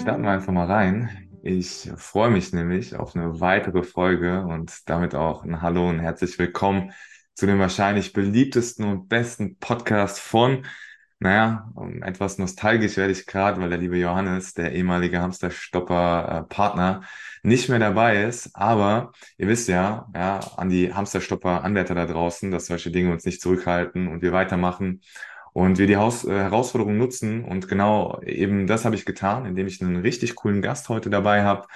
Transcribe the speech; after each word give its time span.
starten 0.00 0.22
wir 0.22 0.30
einfach 0.30 0.52
mal 0.52 0.66
rein. 0.66 1.10
Ich 1.42 1.90
freue 1.96 2.30
mich 2.30 2.54
nämlich 2.54 2.96
auf 2.96 3.14
eine 3.14 3.38
weitere 3.40 3.82
Folge 3.82 4.46
und 4.46 4.88
damit 4.88 5.14
auch 5.14 5.44
ein 5.44 5.60
Hallo 5.60 5.90
und 5.90 6.00
herzlich 6.00 6.38
willkommen 6.38 6.92
zu 7.34 7.44
dem 7.44 7.58
wahrscheinlich 7.58 8.14
beliebtesten 8.14 8.86
und 8.86 9.08
besten 9.10 9.58
Podcast 9.58 10.18
von, 10.18 10.64
naja, 11.18 11.70
etwas 12.00 12.38
nostalgisch 12.38 12.96
werde 12.96 13.12
ich 13.12 13.26
gerade, 13.26 13.60
weil 13.60 13.68
der 13.68 13.76
liebe 13.76 13.98
Johannes, 13.98 14.54
der 14.54 14.72
ehemalige 14.72 15.20
Hamsterstopper-Partner, 15.20 17.02
nicht 17.42 17.68
mehr 17.68 17.78
dabei 17.78 18.24
ist. 18.24 18.56
Aber 18.56 19.12
ihr 19.36 19.48
wisst 19.48 19.68
ja, 19.68 20.08
ja, 20.14 20.40
an 20.56 20.70
die 20.70 20.94
Hamsterstopper-Anwärter 20.94 21.94
da 21.94 22.06
draußen, 22.06 22.50
dass 22.50 22.66
solche 22.66 22.90
Dinge 22.90 23.12
uns 23.12 23.26
nicht 23.26 23.42
zurückhalten 23.42 24.08
und 24.08 24.22
wir 24.22 24.32
weitermachen 24.32 25.02
und 25.52 25.78
wir 25.78 25.86
die 25.86 25.96
Haus 25.96 26.24
äh, 26.24 26.30
Herausforderung 26.32 26.96
nutzen. 26.96 27.44
Und 27.44 27.68
genau 27.68 28.20
eben 28.22 28.66
das 28.66 28.84
habe 28.84 28.94
ich 28.96 29.04
getan, 29.04 29.46
indem 29.46 29.66
ich 29.66 29.80
einen 29.82 29.96
richtig 29.96 30.34
coolen 30.36 30.62
Gast 30.62 30.88
heute 30.88 31.10
dabei 31.10 31.42
habe. 31.44 31.66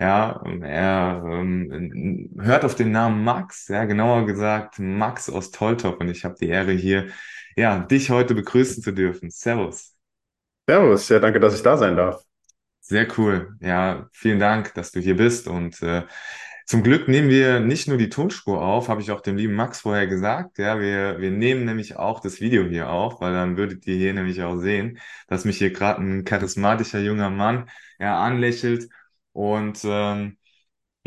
Ja, 0.00 0.42
er 0.62 1.22
ähm, 1.26 2.30
hört 2.38 2.64
auf 2.64 2.76
den 2.76 2.92
Namen 2.92 3.24
Max, 3.24 3.66
ja, 3.68 3.84
genauer 3.84 4.26
gesagt 4.26 4.78
Max 4.78 5.28
aus 5.28 5.50
Toltop. 5.50 6.00
Und 6.00 6.08
ich 6.08 6.24
habe 6.24 6.36
die 6.40 6.48
Ehre 6.48 6.72
hier, 6.72 7.08
ja, 7.56 7.80
dich 7.80 8.10
heute 8.10 8.34
begrüßen 8.34 8.82
zu 8.82 8.92
dürfen. 8.92 9.30
Servus. 9.30 9.96
Servus, 10.68 11.08
ja, 11.08 11.18
danke, 11.18 11.40
dass 11.40 11.54
ich 11.54 11.62
da 11.62 11.76
sein 11.76 11.96
darf. 11.96 12.22
Sehr 12.80 13.06
cool. 13.18 13.56
Ja, 13.60 14.08
vielen 14.12 14.38
Dank, 14.38 14.72
dass 14.74 14.92
du 14.92 15.00
hier 15.00 15.16
bist. 15.16 15.48
Und 15.48 15.82
äh, 15.82 16.04
zum 16.68 16.82
Glück 16.82 17.08
nehmen 17.08 17.30
wir 17.30 17.60
nicht 17.60 17.88
nur 17.88 17.96
die 17.96 18.10
Tonspur 18.10 18.60
auf, 18.62 18.88
habe 18.88 19.00
ich 19.00 19.10
auch 19.10 19.22
dem 19.22 19.36
lieben 19.38 19.54
Max 19.54 19.80
vorher 19.80 20.06
gesagt. 20.06 20.58
Ja, 20.58 20.78
wir, 20.78 21.18
wir 21.18 21.30
nehmen 21.30 21.64
nämlich 21.64 21.96
auch 21.96 22.20
das 22.20 22.40
Video 22.42 22.64
hier 22.66 22.90
auf, 22.90 23.22
weil 23.22 23.32
dann 23.32 23.56
würdet 23.56 23.86
ihr 23.86 23.96
hier 23.96 24.12
nämlich 24.12 24.42
auch 24.42 24.58
sehen, 24.58 24.98
dass 25.28 25.46
mich 25.46 25.58
hier 25.58 25.72
gerade 25.72 26.02
ein 26.02 26.24
charismatischer 26.24 27.00
junger 27.00 27.30
Mann 27.30 27.70
ja, 27.98 28.20
anlächelt. 28.22 28.88
Und 29.32 29.80
ähm, 29.84 30.37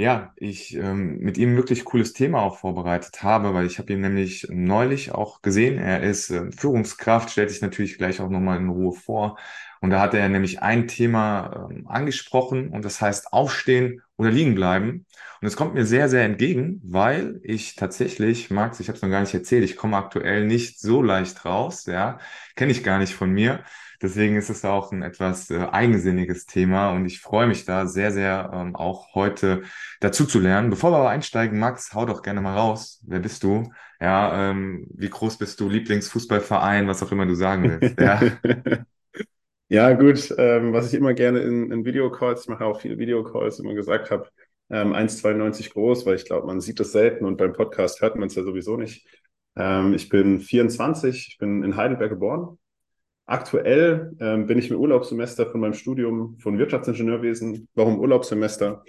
ja, 0.02 0.34
ich 0.36 0.76
ähm, 0.76 1.20
mit 1.20 1.38
ihm 1.38 1.56
wirklich 1.56 1.86
cooles 1.86 2.14
Thema 2.14 2.42
auch 2.42 2.58
vorbereitet 2.58 3.22
habe, 3.24 3.54
weil 3.54 3.68
ich 3.68 3.78
habe 3.78 3.94
ihn 3.94 4.02
nämlich 4.02 4.48
neulich 4.50 5.12
auch 5.12 5.42
gesehen. 5.42 5.78
Er 5.78 6.02
ist 6.02 6.32
äh, 6.32 6.52
Führungskraft, 6.52 7.30
stellt 7.30 7.52
sich 7.52 7.62
natürlich 7.62 7.98
gleich 7.98 8.20
auch 8.20 8.30
nochmal 8.30 8.58
in 8.58 8.70
Ruhe 8.70 8.94
vor. 8.94 9.38
Und 9.80 9.92
da 9.92 10.00
hat 10.00 10.14
er 10.14 10.28
nämlich 10.30 10.62
ein 10.62 10.88
Thema 10.88 11.70
ähm, 11.72 11.88
angesprochen 11.88 12.70
und 12.70 12.84
das 12.84 13.00
heißt 13.02 13.32
aufstehen 13.34 14.02
oder 14.18 14.32
liegen 14.32 14.56
bleiben. 14.56 15.06
Und 15.40 15.48
es 15.48 15.56
kommt 15.56 15.74
mir 15.76 15.86
sehr, 15.86 16.10
sehr 16.10 16.24
entgegen, 16.24 16.82
weil 16.84 17.40
ich 17.44 17.76
tatsächlich, 17.76 18.50
Max, 18.52 18.80
ich 18.80 18.88
habe 18.88 18.96
es 18.98 19.02
noch 19.04 19.10
gar 19.10 19.22
nicht 19.22 19.34
erzählt, 19.34 19.64
ich 19.64 19.76
komme 19.76 19.98
aktuell 19.98 20.46
nicht 20.46 20.80
so 20.80 21.02
leicht 21.02 21.46
raus, 21.46 21.86
ja, 21.86 22.20
kenne 22.56 22.72
ich 22.72 22.84
gar 22.84 23.00
nicht 23.00 23.14
von 23.14 23.32
mir. 23.32 23.64
Deswegen 24.02 24.36
ist 24.36 24.50
es 24.50 24.66
auch 24.66 24.92
ein 24.92 25.04
etwas 25.04 25.52
äh, 25.52 25.68
eigensinniges 25.72 26.48
Thema 26.48 26.92
und 26.92 27.06
ich 27.06 27.22
freue 27.22 27.46
mich 27.46 27.66
da 27.66 27.86
sehr, 27.86 28.12
sehr 28.12 28.50
ähm, 28.52 28.76
auch 28.76 29.14
heute 29.14 29.62
dazu 30.00 30.26
zu 30.26 30.40
lernen. 30.40 30.72
Bevor 30.72 30.92
wir 30.92 30.98
aber 30.98 31.10
einsteigen, 31.10 31.60
Max, 31.60 31.94
hau 31.94 32.06
doch 32.06 32.24
gerne 32.24 32.42
mal 32.42 32.58
raus. 32.58 33.00
Wer 33.06 33.20
bist 33.20 33.44
du? 33.44 33.72
Ja, 34.00 34.50
ähm, 34.50 34.88
wie 34.96 35.10
groß 35.10 35.38
bist 35.38 35.60
du? 35.60 35.70
Lieblingsfußballverein, 35.70 36.88
was 36.88 37.04
auch 37.04 37.12
immer 37.12 37.28
du 37.28 37.36
sagen 37.36 37.80
willst. 37.80 38.00
Ja, 38.00 38.20
ja 39.70 39.94
gut. 39.94 40.34
Ähm, 40.36 40.74
was 40.74 40.88
ich 40.88 40.96
immer 40.96 41.14
gerne 41.14 41.40
in, 41.42 41.72
in 41.72 41.86
Videocalls, 41.86 42.42
ich 42.44 42.50
mache 42.50 42.66
auch 42.66 42.82
viele 42.82 42.98
Videocalls, 42.98 43.60
immer 43.60 43.76
gesagt 43.76 44.10
habe, 44.10 44.30
ähm, 44.72 44.94
1,92 44.94 45.74
groß, 45.74 46.08
weil 46.08 46.16
ich 46.16 46.26
glaube, 46.26 46.48
man 46.48 46.60
sieht 46.60 46.80
das 46.80 46.92
selten 46.92 47.26
und 47.26 47.38
beim 47.38 47.54
Podcast 47.54 48.02
hört 48.02 48.16
man 48.16 48.30
es 48.30 48.36
ja 48.36 48.44
sowieso 48.44 48.78
nicht. 48.78 49.06
Ähm, 49.56 49.94
ich 49.94 50.10
bin 50.10 50.40
24, 50.40 51.28
ich 51.28 51.38
bin 51.38 51.64
in 51.64 51.76
Heidelberg 51.76 52.10
geboren 52.10 52.58
Aktuell 53.32 54.12
ähm, 54.20 54.46
bin 54.46 54.60
ich 54.60 54.70
im 54.70 54.78
Urlaubssemester 54.78 55.46
von 55.46 55.62
meinem 55.62 55.74
Studium 55.74 56.38
von 56.40 56.58
Wirtschaftsingenieurwesen. 56.58 57.70
Warum 57.76 57.98
Urlaubssemester? 57.98 58.84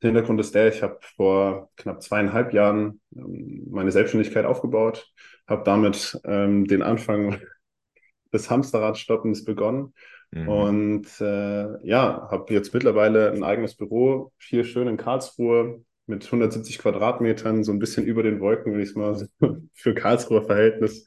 Der 0.00 0.10
Hintergrund 0.10 0.38
ist 0.38 0.54
der, 0.54 0.68
ich 0.68 0.84
habe 0.84 1.00
vor 1.16 1.70
knapp 1.74 2.00
zweieinhalb 2.00 2.52
Jahren 2.52 3.00
ähm, 3.16 3.66
meine 3.68 3.90
Selbstständigkeit 3.90 4.44
aufgebaut, 4.44 5.12
habe 5.48 5.64
damit 5.64 6.16
ähm, 6.24 6.68
den 6.68 6.82
Anfang 6.82 7.40
des 8.32 8.48
Hamsterradstoppens 8.48 9.44
begonnen 9.44 9.94
mhm. 10.30 10.48
und 10.48 11.20
äh, 11.20 11.84
ja, 11.84 12.28
habe 12.30 12.54
jetzt 12.54 12.72
mittlerweile 12.72 13.32
ein 13.32 13.42
eigenes 13.42 13.74
Büro, 13.74 14.30
hier 14.38 14.62
schön 14.62 14.86
in 14.86 14.96
Karlsruhe 14.96 15.82
mit 16.06 16.24
170 16.24 16.78
Quadratmetern, 16.78 17.64
so 17.64 17.72
ein 17.72 17.80
bisschen 17.80 18.06
über 18.06 18.22
den 18.22 18.38
Wolken, 18.38 18.74
will 18.74 18.80
ich 18.80 18.90
es 18.90 18.94
mal 18.94 19.26
für 19.74 19.94
Karlsruher 19.94 20.44
Verhältnis 20.44 21.04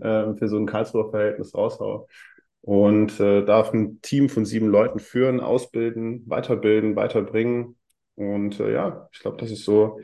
äh, 0.00 0.34
für 0.34 0.48
so 0.48 0.56
ein 0.56 0.66
Karlsruher 0.66 1.10
Verhältnis 1.10 1.54
raushaue. 1.54 2.06
Und 2.62 3.18
äh, 3.18 3.44
darf 3.44 3.72
ein 3.72 4.00
Team 4.02 4.28
von 4.28 4.44
sieben 4.44 4.68
Leuten 4.68 5.00
führen, 5.00 5.40
ausbilden, 5.40 6.22
weiterbilden, 6.26 6.94
weiterbringen. 6.94 7.76
Und 8.14 8.60
äh, 8.60 8.72
ja, 8.72 9.08
ich 9.12 9.18
glaube, 9.18 9.36
das 9.38 9.50
ist 9.50 9.64
so 9.64 10.00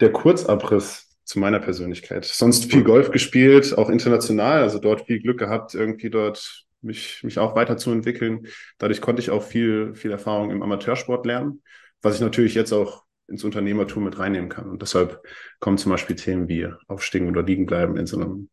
der 0.00 0.12
Kurzabriss 0.12 1.18
zu 1.24 1.38
meiner 1.38 1.60
Persönlichkeit. 1.60 2.24
Sonst 2.24 2.70
viel 2.70 2.82
Golf 2.82 3.10
gespielt, 3.10 3.76
auch 3.76 3.90
international, 3.90 4.62
also 4.62 4.78
dort 4.78 5.02
viel 5.02 5.20
Glück 5.20 5.38
gehabt, 5.38 5.74
irgendwie 5.74 6.08
dort 6.08 6.66
mich, 6.80 7.22
mich 7.22 7.38
auch 7.38 7.54
weiterzuentwickeln. 7.54 8.46
Dadurch 8.78 9.02
konnte 9.02 9.20
ich 9.20 9.30
auch 9.30 9.42
viel, 9.42 9.94
viel 9.94 10.10
Erfahrung 10.10 10.50
im 10.50 10.62
Amateursport 10.62 11.26
lernen, 11.26 11.62
was 12.00 12.14
ich 12.14 12.22
natürlich 12.22 12.54
jetzt 12.54 12.72
auch 12.72 13.04
ins 13.26 13.44
Unternehmertum 13.44 14.04
mit 14.04 14.18
reinnehmen 14.18 14.48
kann. 14.48 14.70
Und 14.70 14.80
deshalb 14.80 15.20
kommen 15.60 15.76
zum 15.76 15.92
Beispiel 15.92 16.16
Themen 16.16 16.48
wie 16.48 16.68
Aufstehen 16.86 17.28
oder 17.28 17.42
Liegen 17.42 17.66
bleiben 17.66 17.98
in 17.98 18.06
so 18.06 18.18
einem 18.18 18.48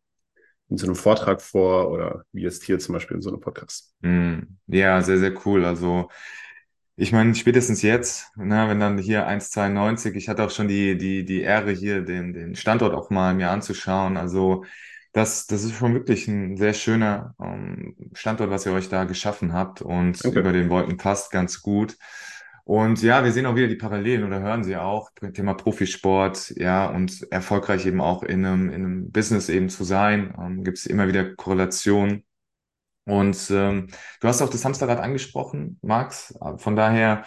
in 0.68 0.78
so 0.78 0.86
einem 0.86 0.96
Vortrag 0.96 1.40
vor 1.42 1.90
oder 1.90 2.24
wie 2.32 2.42
jetzt 2.42 2.64
hier 2.64 2.78
zum 2.78 2.94
Beispiel 2.94 3.16
in 3.16 3.22
so 3.22 3.30
einem 3.30 3.40
Podcast. 3.40 3.94
Mm, 4.00 4.40
ja, 4.66 5.00
sehr, 5.02 5.18
sehr 5.18 5.32
cool. 5.46 5.64
Also 5.64 6.08
ich 6.96 7.12
meine, 7.12 7.34
spätestens 7.34 7.82
jetzt, 7.82 8.36
ne, 8.36 8.68
wenn 8.68 8.80
dann 8.80 8.98
hier 8.98 9.28
1,92, 9.28 10.14
ich 10.14 10.28
hatte 10.28 10.42
auch 10.44 10.50
schon 10.50 10.66
die, 10.66 10.96
die, 10.96 11.24
die 11.24 11.42
Ehre, 11.42 11.70
hier 11.70 12.00
den, 12.02 12.32
den 12.32 12.56
Standort 12.56 12.94
auch 12.94 13.10
mal 13.10 13.34
mir 13.34 13.50
anzuschauen. 13.50 14.16
Also 14.16 14.64
das, 15.12 15.46
das 15.46 15.62
ist 15.64 15.74
schon 15.74 15.94
wirklich 15.94 16.26
ein 16.26 16.56
sehr 16.56 16.72
schöner 16.72 17.34
ähm, 17.40 17.96
Standort, 18.14 18.50
was 18.50 18.66
ihr 18.66 18.72
euch 18.72 18.88
da 18.88 19.04
geschaffen 19.04 19.52
habt 19.52 19.82
und 19.82 20.24
okay. 20.24 20.38
über 20.38 20.52
den 20.52 20.70
Wolken 20.70 20.96
passt 20.96 21.30
ganz 21.30 21.62
gut. 21.62 21.96
Und 22.66 23.00
ja, 23.00 23.22
wir 23.22 23.30
sehen 23.30 23.46
auch 23.46 23.54
wieder 23.54 23.68
die 23.68 23.76
Parallelen 23.76 24.24
oder 24.24 24.40
hören 24.40 24.64
sie 24.64 24.76
auch, 24.76 25.10
Thema 25.34 25.54
Profisport, 25.54 26.52
ja, 26.56 26.86
und 26.86 27.24
erfolgreich 27.30 27.86
eben 27.86 28.00
auch 28.00 28.24
in 28.24 28.44
einem, 28.44 28.70
in 28.70 28.74
einem 28.74 29.10
Business 29.12 29.48
eben 29.48 29.68
zu 29.68 29.84
sein, 29.84 30.34
ähm, 30.36 30.64
gibt 30.64 30.78
es 30.78 30.86
immer 30.86 31.06
wieder 31.06 31.36
Korrelationen. 31.36 32.24
Und 33.04 33.52
ähm, 33.52 33.86
du 34.20 34.28
hast 34.28 34.42
auch 34.42 34.50
das 34.50 34.64
Hamsterrad 34.64 34.98
angesprochen, 34.98 35.78
Max. 35.80 36.36
Von 36.56 36.74
daher, 36.74 37.24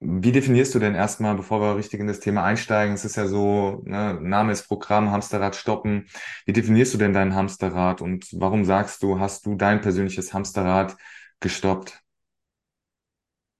wie 0.00 0.32
definierst 0.32 0.74
du 0.74 0.80
denn 0.80 0.96
erstmal, 0.96 1.36
bevor 1.36 1.60
wir 1.60 1.76
richtig 1.76 2.00
in 2.00 2.08
das 2.08 2.18
Thema 2.18 2.42
einsteigen? 2.42 2.94
Es 2.96 3.04
ist 3.04 3.14
ja 3.14 3.28
so, 3.28 3.82
ne, 3.84 4.18
Name 4.20 4.50
ist 4.50 4.66
Programm, 4.66 5.12
Hamsterrad 5.12 5.54
stoppen. 5.54 6.08
Wie 6.46 6.52
definierst 6.52 6.92
du 6.94 6.98
denn 6.98 7.12
dein 7.12 7.36
Hamsterrad 7.36 8.00
und 8.00 8.26
warum 8.32 8.64
sagst 8.64 9.04
du, 9.04 9.20
hast 9.20 9.46
du 9.46 9.54
dein 9.54 9.80
persönliches 9.82 10.34
Hamsterrad 10.34 10.96
gestoppt? 11.38 12.01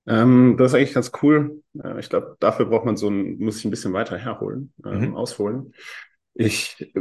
Ähm, 0.06 0.56
das 0.58 0.72
ist 0.72 0.74
eigentlich 0.74 0.94
ganz 0.94 1.12
cool. 1.22 1.62
Äh, 1.82 2.00
ich 2.00 2.08
glaube, 2.08 2.36
dafür 2.40 2.66
braucht 2.66 2.84
man 2.84 2.96
so 2.96 3.08
ein, 3.08 3.38
muss 3.38 3.58
ich 3.58 3.64
ein 3.64 3.70
bisschen 3.70 3.92
weiter 3.92 4.16
herholen, 4.16 4.72
ähm, 4.84 5.08
mhm. 5.10 5.16
ausholen. 5.16 5.74
Ich 6.34 6.92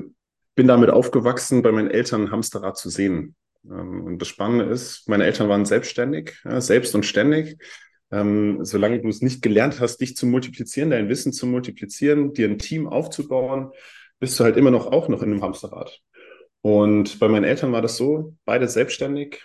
bin 0.56 0.68
damit 0.68 0.90
aufgewachsen, 0.90 1.62
bei 1.62 1.72
meinen 1.72 1.90
Eltern 1.90 2.24
ein 2.24 2.32
Hamsterrad 2.32 2.78
zu 2.78 2.90
sehen. 2.90 3.36
Ähm, 3.66 4.04
und 4.04 4.20
das 4.20 4.28
Spannende 4.28 4.66
ist, 4.66 5.08
meine 5.08 5.26
Eltern 5.26 5.50
waren 5.50 5.66
selbstständig, 5.66 6.40
ja, 6.44 6.62
selbst 6.62 6.94
und 6.96 7.06
ständig. 7.06 7.58
Ähm, 8.12 8.66
solange 8.66 9.02
du 9.02 9.08
es 9.08 9.22
nicht 9.22 9.42
gelernt 9.42 9.80
hast, 9.80 9.98
dich 9.98 10.18
zu 10.18 10.26
multiplizieren, 10.26 10.90
dein 10.90 11.08
Wissen 11.08 11.32
zu 11.32 11.48
multiplizieren, 11.48 12.34
dir 12.34 12.50
ein 12.50 12.60
Team 12.60 12.88
aufzubauen, 12.88 13.72
bist 14.20 14.38
du 14.40 14.44
halt 14.44 14.58
immer 14.58 14.72
noch 14.72 14.88
auch 14.88 15.08
noch 15.08 15.22
in 15.22 15.32
einem 15.32 15.42
Hamsterrad. 15.42 16.02
Und 16.62 17.20
bei 17.20 17.30
meinen 17.30 17.46
Eltern 17.46 17.72
war 17.72 17.82
das 17.82 17.96
so, 17.98 18.36
beide 18.46 18.68
selbstständig. 18.68 19.42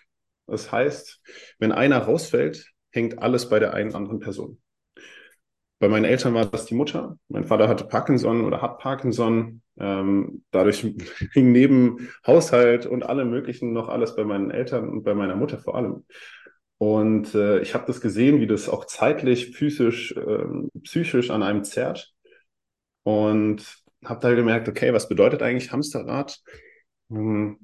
Das 0.49 0.71
heißt, 0.71 1.21
wenn 1.59 1.73
einer 1.73 1.99
rausfällt, 1.99 2.73
hängt 2.97 3.23
alles 3.23 3.49
bei 3.49 3.61
der 3.61 3.75
einen 3.75 3.95
anderen 3.95 4.19
Person. 4.19 4.59
Bei 5.79 5.89
meinen 5.89 6.07
Eltern 6.07 6.33
war 6.35 6.47
das 6.47 6.65
die 6.65 6.75
Mutter. 6.75 7.19
Mein 7.29 7.45
Vater 7.45 7.69
hatte 7.69 7.85
Parkinson 7.85 8.45
oder 8.45 8.63
hat 8.63 8.79
Parkinson. 8.79 9.63
Ähm, 9.79 10.43
dadurch 10.51 10.81
hing 11.33 11.53
neben 11.53 12.09
Haushalt 12.27 12.87
und 12.87 13.05
allem 13.05 13.31
Möglichen 13.31 13.73
noch 13.73 13.89
alles 13.89 14.17
bei 14.17 14.25
meinen 14.25 14.51
Eltern 14.51 14.89
und 14.89 15.05
bei 15.05 15.15
meiner 15.15 15.37
Mutter 15.37 15.59
vor 15.59 15.77
allem. 15.77 16.07
Und 16.79 17.35
äh, 17.35 17.61
ich 17.61 17.75
habe 17.75 17.87
das 17.87 18.01
gesehen, 18.01 18.41
wie 18.41 18.47
das 18.47 18.69
auch 18.69 18.87
zeitlich, 18.87 19.57
physisch, 19.57 20.13
äh, 20.17 20.45
psychisch 20.83 21.31
an 21.31 21.43
einem 21.43 21.65
zerrt. 21.65 22.13
Und 23.03 23.85
habe 24.05 24.21
da 24.21 24.35
gemerkt, 24.35 24.69
okay, 24.69 24.93
was 24.93 25.09
bedeutet 25.09 25.43
eigentlich 25.43 25.73
Hamsterrad? 25.73 26.41
Hm. 27.11 27.59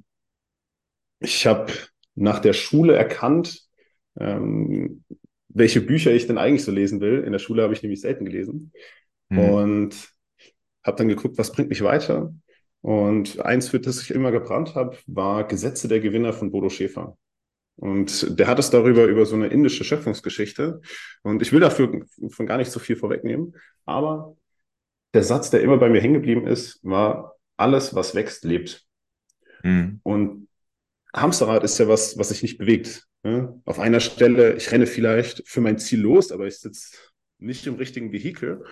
Ich 1.20 1.46
habe 1.46 1.72
nach 2.14 2.40
der 2.40 2.52
Schule 2.52 2.94
erkannt, 2.94 3.62
ähm, 4.18 5.04
welche 5.54 5.80
Bücher 5.80 6.12
ich 6.12 6.26
denn 6.26 6.38
eigentlich 6.38 6.64
so 6.64 6.72
lesen 6.72 7.00
will. 7.00 7.22
In 7.24 7.32
der 7.32 7.38
Schule 7.38 7.62
habe 7.62 7.72
ich 7.72 7.82
nämlich 7.82 8.00
selten 8.00 8.24
gelesen. 8.24 8.72
Mhm. 9.28 9.38
Und 9.38 10.08
habe 10.84 10.96
dann 10.96 11.08
geguckt, 11.08 11.38
was 11.38 11.52
bringt 11.52 11.68
mich 11.68 11.82
weiter. 11.82 12.34
Und 12.80 13.40
eins, 13.40 13.68
für 13.68 13.80
das 13.80 14.02
ich 14.02 14.10
immer 14.10 14.32
gebrannt 14.32 14.74
habe, 14.74 14.96
war 15.06 15.46
Gesetze 15.46 15.88
der 15.88 16.00
Gewinner 16.00 16.32
von 16.32 16.50
Bodo 16.50 16.68
Schäfer. 16.68 17.16
Und 17.76 18.38
der 18.38 18.48
hat 18.48 18.58
es 18.58 18.70
darüber, 18.70 19.04
über 19.04 19.24
so 19.24 19.36
eine 19.36 19.46
indische 19.46 19.84
Schöpfungsgeschichte. 19.84 20.80
Und 21.22 21.42
ich 21.42 21.52
will 21.52 21.60
dafür 21.60 22.04
von 22.28 22.46
gar 22.46 22.58
nicht 22.58 22.70
so 22.70 22.80
viel 22.80 22.96
vorwegnehmen. 22.96 23.54
Aber 23.86 24.36
der 25.14 25.22
Satz, 25.22 25.50
der 25.50 25.62
immer 25.62 25.78
bei 25.78 25.88
mir 25.88 26.00
hängen 26.00 26.14
geblieben 26.14 26.46
ist, 26.46 26.80
war, 26.82 27.36
alles, 27.56 27.94
was 27.94 28.14
wächst, 28.14 28.44
lebt. 28.44 28.84
Mhm. 29.62 30.00
Und 30.02 30.48
Hamsterrad 31.14 31.62
ist 31.64 31.78
ja 31.78 31.88
was, 31.88 32.18
was 32.18 32.30
sich 32.30 32.42
nicht 32.42 32.58
bewegt. 32.58 33.06
Ne? 33.22 33.60
Auf 33.64 33.78
einer 33.78 34.00
Stelle, 34.00 34.54
ich 34.56 34.70
renne 34.72 34.86
vielleicht 34.86 35.46
für 35.46 35.60
mein 35.60 35.78
Ziel 35.78 36.00
los, 36.00 36.32
aber 36.32 36.46
ich 36.46 36.58
sitze 36.58 36.96
nicht 37.38 37.66
im 37.66 37.74
richtigen 37.74 38.12
Vehikel. 38.12 38.64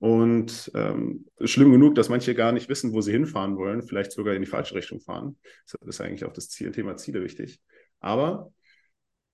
Und 0.00 0.70
ähm, 0.74 1.26
schlimm 1.42 1.72
genug, 1.72 1.96
dass 1.96 2.08
manche 2.08 2.34
gar 2.34 2.52
nicht 2.52 2.68
wissen, 2.68 2.92
wo 2.92 3.00
sie 3.00 3.10
hinfahren 3.10 3.56
wollen, 3.56 3.82
vielleicht 3.82 4.12
sogar 4.12 4.34
in 4.34 4.42
die 4.42 4.48
falsche 4.48 4.76
Richtung 4.76 5.00
fahren. 5.00 5.36
Das 5.64 5.74
ist 5.82 6.00
eigentlich 6.00 6.24
auch 6.24 6.32
das 6.32 6.48
Ziel, 6.48 6.70
Thema 6.70 6.96
Ziele 6.96 7.22
wichtig. 7.22 7.60
Aber, 7.98 8.52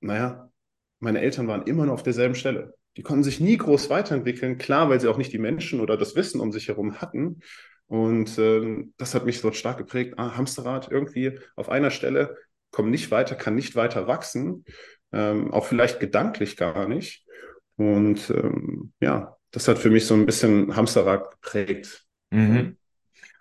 naja, 0.01 0.51
meine 1.01 1.21
Eltern 1.21 1.49
waren 1.49 1.67
immer 1.67 1.85
noch 1.85 1.95
auf 1.95 2.03
derselben 2.03 2.35
Stelle. 2.35 2.75
Die 2.97 3.03
konnten 3.03 3.25
sich 3.25 3.41
nie 3.41 3.59
groß 3.59 3.91
weiterentwickeln, 3.91 4.57
klar, 4.57 4.89
weil 4.89 5.01
sie 5.01 5.09
auch 5.09 5.19
nicht 5.19 5.33
die 5.33 5.39
Menschen 5.39 5.81
oder 5.81 5.99
das 5.99 6.17
Wissen 6.17 6.41
um 6.41 6.51
sich 6.51 6.69
herum 6.69 7.01
hatten. 7.01 7.41
Und 7.87 8.39
äh, 8.39 8.85
das 8.97 9.15
hat 9.15 9.27
mich 9.27 9.43
dort 9.43 9.57
stark 9.57 9.77
geprägt. 9.77 10.15
Ah, 10.17 10.37
Hamsterrad 10.37 10.91
irgendwie 10.91 11.39
auf 11.57 11.69
einer 11.69 11.91
Stelle, 11.91 12.39
komm 12.75 12.91
nicht 12.91 13.11
weiter, 13.11 13.37
kann 13.37 13.55
nicht 13.55 13.77
weiter 13.77 14.07
wachsen, 14.07 14.65
ähm, 15.13 15.53
auch 15.53 15.67
vielleicht 15.67 16.01
gedanklich 16.01 16.57
gar 16.57 16.89
nicht. 16.89 17.25
Und 17.77 18.31
ähm, 18.31 18.93
ja, 19.01 19.37
das 19.51 19.69
hat 19.69 19.79
für 19.79 19.91
mich 19.91 20.07
so 20.07 20.15
ein 20.15 20.27
bisschen 20.27 20.77
Hamsterrad 20.77 21.31
geprägt. 21.31 22.05
Mhm. 22.31 22.77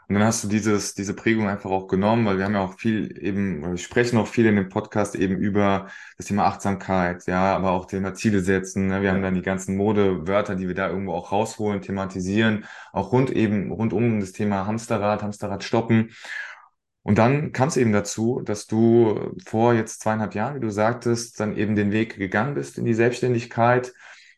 Und 0.07 0.15
dann 0.15 0.27
hast 0.27 0.44
du 0.44 0.47
dieses, 0.47 0.94
diese 0.94 1.15
Prägung 1.15 1.47
einfach 1.47 1.71
auch 1.71 1.88
genommen, 1.88 2.25
weil 2.25 2.38
wir 2.38 2.45
haben 2.45 2.53
ja 2.53 2.63
auch 2.63 2.77
viel 2.77 3.18
eben, 3.19 3.62
wir 3.63 3.77
sprechen 3.77 4.18
auch 4.18 4.27
viel 4.27 4.45
in 4.45 4.56
dem 4.56 4.69
Podcast 4.69 5.15
eben 5.15 5.38
über 5.38 5.88
das 6.18 6.27
Thema 6.27 6.45
Achtsamkeit, 6.45 7.25
ja, 7.25 7.56
aber 7.56 7.71
auch 7.71 7.85
Thema 7.85 8.13
Ziele 8.13 8.41
setzen. 8.41 8.88
Ne? 8.88 9.01
Wir 9.01 9.12
haben 9.12 9.24
dann 9.24 9.33
die 9.33 9.41
ganzen 9.41 9.77
Modewörter, 9.77 10.56
die 10.56 10.68
wir 10.68 10.75
da 10.75 10.89
irgendwo 10.89 11.13
auch 11.13 11.31
rausholen, 11.31 11.81
thematisieren, 11.81 12.65
auch 12.91 13.12
rund 13.12 13.31
eben, 13.31 13.71
rund 13.71 13.94
um 13.94 14.19
das 14.19 14.33
Thema 14.33 14.68
Hamsterrad, 14.68 15.24
Hamsterrad 15.24 15.63
stoppen. 15.63 16.12
Und 17.03 17.17
dann 17.17 17.51
kam 17.51 17.67
es 17.67 17.77
eben 17.77 17.91
dazu, 17.91 18.41
dass 18.44 18.65
du 18.65 19.33
vor 19.45 19.73
jetzt 19.73 20.01
zweieinhalb 20.01 20.35
Jahren, 20.35 20.55
wie 20.55 20.61
du 20.61 20.71
sagtest, 20.71 21.39
dann 21.39 21.55
eben 21.57 21.75
den 21.75 21.91
Weg 21.91 22.17
gegangen 22.17 22.55
bist 22.55 22.77
in 22.77 22.85
die 22.85 22.94
Selbstständigkeit. 22.94 23.94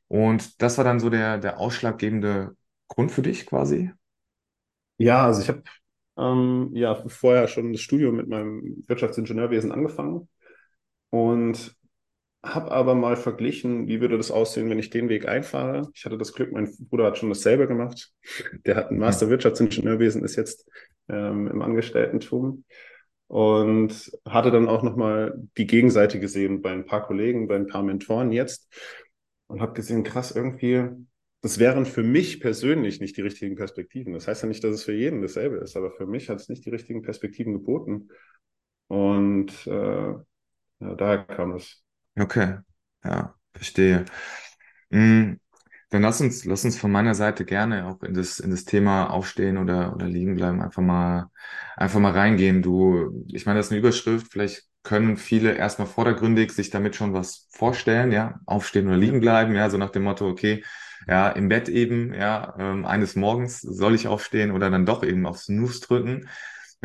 Und 0.07 0.61
das 0.61 0.77
war 0.77 0.83
dann 0.83 0.99
so 0.99 1.09
der, 1.09 1.37
der 1.37 1.59
ausschlaggebende 1.59 2.55
Grund 2.87 3.11
für 3.11 3.21
dich 3.21 3.45
quasi? 3.45 3.91
Ja, 4.97 5.25
also 5.25 5.41
ich 5.41 5.49
habe 5.49 5.63
ähm, 6.17 6.71
ja 6.73 6.95
vorher 7.07 7.47
schon 7.47 7.71
das 7.71 7.81
Studium 7.81 8.15
mit 8.15 8.27
meinem 8.27 8.83
Wirtschaftsingenieurwesen 8.87 9.71
angefangen 9.71 10.27
und 11.09 11.75
habe 12.53 12.71
aber 12.71 12.95
mal 12.95 13.17
verglichen, 13.17 13.87
wie 13.87 14.01
würde 14.01 14.17
das 14.17 14.31
aussehen, 14.31 14.69
wenn 14.69 14.79
ich 14.79 14.89
den 14.89 15.09
Weg 15.09 15.27
einfahre. 15.27 15.89
Ich 15.93 16.05
hatte 16.05 16.17
das 16.17 16.33
Glück, 16.33 16.51
mein 16.51 16.69
Bruder 16.89 17.05
hat 17.05 17.17
schon 17.17 17.29
dasselbe 17.29 17.67
gemacht. 17.67 18.11
Der 18.65 18.75
hat 18.75 18.89
einen 18.89 18.99
Master 18.99 19.29
Wirtschaftsingenieurwesen, 19.29 20.23
ist 20.23 20.35
jetzt 20.35 20.69
ähm, 21.09 21.47
im 21.47 21.61
Angestelltentum 21.61 22.63
und 23.27 24.11
hatte 24.27 24.51
dann 24.51 24.69
auch 24.69 24.83
nochmal 24.83 25.35
die 25.57 25.67
Gegenseite 25.67 26.19
gesehen 26.19 26.61
bei 26.61 26.71
ein 26.71 26.85
paar 26.85 27.05
Kollegen, 27.05 27.47
bei 27.47 27.55
ein 27.55 27.67
paar 27.67 27.83
Mentoren 27.83 28.31
jetzt 28.31 28.71
und 29.47 29.61
habe 29.61 29.73
gesehen, 29.73 30.03
krass, 30.03 30.31
irgendwie 30.31 30.89
das 31.45 31.59
wären 31.59 31.85
für 31.85 32.01
mich 32.01 32.39
persönlich 32.39 32.99
nicht 32.99 33.17
die 33.17 33.21
richtigen 33.21 33.55
Perspektiven. 33.55 34.13
Das 34.13 34.27
heißt 34.27 34.41
ja 34.41 34.47
nicht, 34.47 34.63
dass 34.63 34.73
es 34.73 34.83
für 34.83 34.93
jeden 34.95 35.21
dasselbe 35.21 35.57
ist, 35.57 35.77
aber 35.77 35.91
für 35.91 36.07
mich 36.07 36.27
hat 36.27 36.39
es 36.39 36.49
nicht 36.49 36.65
die 36.65 36.71
richtigen 36.71 37.03
Perspektiven 37.03 37.53
geboten. 37.53 38.09
Und 38.87 39.67
äh, 39.67 39.69
ja, 39.69 40.95
daher 40.97 41.19
kam 41.19 41.53
es. 41.53 41.84
Okay, 42.17 42.57
ja, 43.03 43.35
verstehe. 43.53 44.05
Mhm. 44.89 45.39
Dann 45.91 46.03
lass 46.03 46.21
uns, 46.21 46.45
lass 46.45 46.65
uns 46.65 46.77
von 46.77 46.91
meiner 46.91 47.15
Seite 47.15 47.45
gerne 47.45 47.87
auch 47.87 48.03
in 48.03 48.13
das, 48.15 48.39
in 48.39 48.51
das 48.51 48.65
Thema 48.65 49.07
aufstehen 49.11 49.57
oder, 49.57 49.93
oder 49.95 50.07
liegen 50.07 50.35
bleiben, 50.35 50.61
einfach 50.61 50.81
mal, 50.83 51.29
einfach 51.77 51.99
mal 51.99 52.11
reingehen. 52.13 52.61
Du, 52.63 53.25
ich 53.31 53.45
meine, 53.45 53.59
das 53.59 53.67
ist 53.67 53.71
eine 53.73 53.79
Überschrift, 53.79 54.31
vielleicht 54.31 54.63
können 54.83 55.17
viele 55.17 55.53
erstmal 55.55 55.87
vordergründig 55.87 56.51
sich 56.53 56.69
damit 56.71 56.95
schon 56.95 57.13
was 57.13 57.47
vorstellen, 57.51 58.11
ja, 58.11 58.39
aufstehen 58.45 58.87
oder 58.87 58.97
liegen 58.97 59.21
bleiben, 59.21 59.55
ja, 59.55 59.69
so 59.69 59.77
nach 59.77 59.91
dem 59.91 60.03
Motto, 60.03 60.27
okay, 60.29 60.63
ja, 61.07 61.29
im 61.29 61.49
Bett 61.49 61.69
eben, 61.69 62.13
ja, 62.13 62.55
ähm, 62.59 62.85
eines 62.85 63.15
Morgens 63.15 63.61
soll 63.61 63.95
ich 63.95 64.07
aufstehen 64.07 64.51
oder 64.51 64.69
dann 64.71 64.85
doch 64.87 65.03
eben 65.03 65.25
auf 65.27 65.39
Snooze 65.39 65.81
drücken. 65.81 66.27